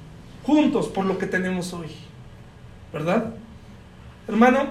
[0.43, 1.89] juntos por lo que tenemos hoy?
[2.91, 3.36] ¿Verdad?
[4.28, 4.67] Hermano,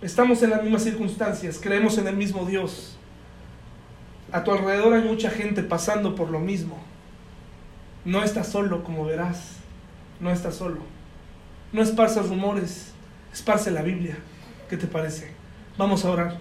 [0.00, 2.96] estamos en las mismas circunstancias, creemos en el mismo Dios.
[4.30, 6.78] A tu alrededor hay mucha gente pasando por lo mismo.
[8.04, 9.56] No estás solo, como verás.
[10.20, 10.80] No estás solo.
[11.72, 12.91] No esparzas rumores,
[13.32, 14.16] esparce la Biblia.
[14.68, 15.32] ¿Qué te parece?
[15.78, 16.38] Vamos a orar.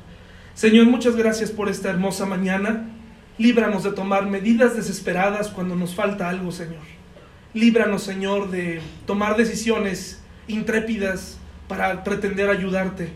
[0.53, 2.89] Señor, muchas gracias por esta hermosa mañana.
[3.37, 6.83] Líbranos de tomar medidas desesperadas cuando nos falta algo, Señor.
[7.53, 11.37] Líbranos, Señor, de tomar decisiones intrépidas
[11.67, 13.09] para pretender ayudarte.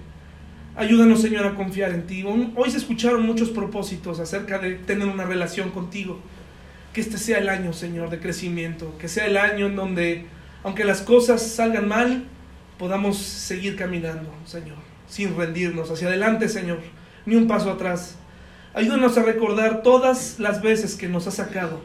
[0.75, 2.25] Ayúdanos, Señor, a confiar en ti.
[2.55, 6.19] Hoy se escucharon muchos propósitos acerca de tener una relación contigo.
[6.91, 8.97] Que este sea el año, Señor, de crecimiento.
[8.97, 10.25] Que sea el año en donde,
[10.63, 12.25] aunque las cosas salgan mal,
[12.77, 15.89] podamos seguir caminando, Señor, sin rendirnos.
[15.91, 16.79] Hacia adelante, Señor.
[17.25, 18.15] Ni un paso atrás.
[18.73, 21.79] Ayúdanos a recordar todas las veces que nos has sacado.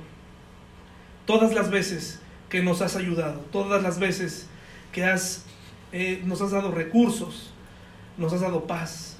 [1.26, 3.40] Todas las veces que nos has ayudado.
[3.52, 4.46] Todas las veces
[4.92, 5.44] que has,
[5.92, 7.52] eh, nos has dado recursos
[8.20, 9.16] nos has dado paz.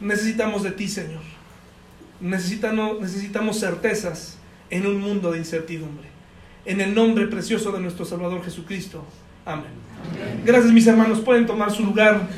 [0.00, 1.22] Necesitamos de ti, Señor.
[2.20, 4.36] Necesitamos, necesitamos certezas
[4.68, 6.16] en un mundo de incertidumbre.
[6.64, 9.04] en el nombre precioso de nuestro Salvador Jesucristo.
[9.46, 9.64] Amén.
[10.44, 12.28] Gracias mis hermanos, pueden tomar su lugar.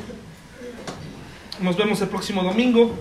[1.60, 2.94] Nos vemos el próximo domingo.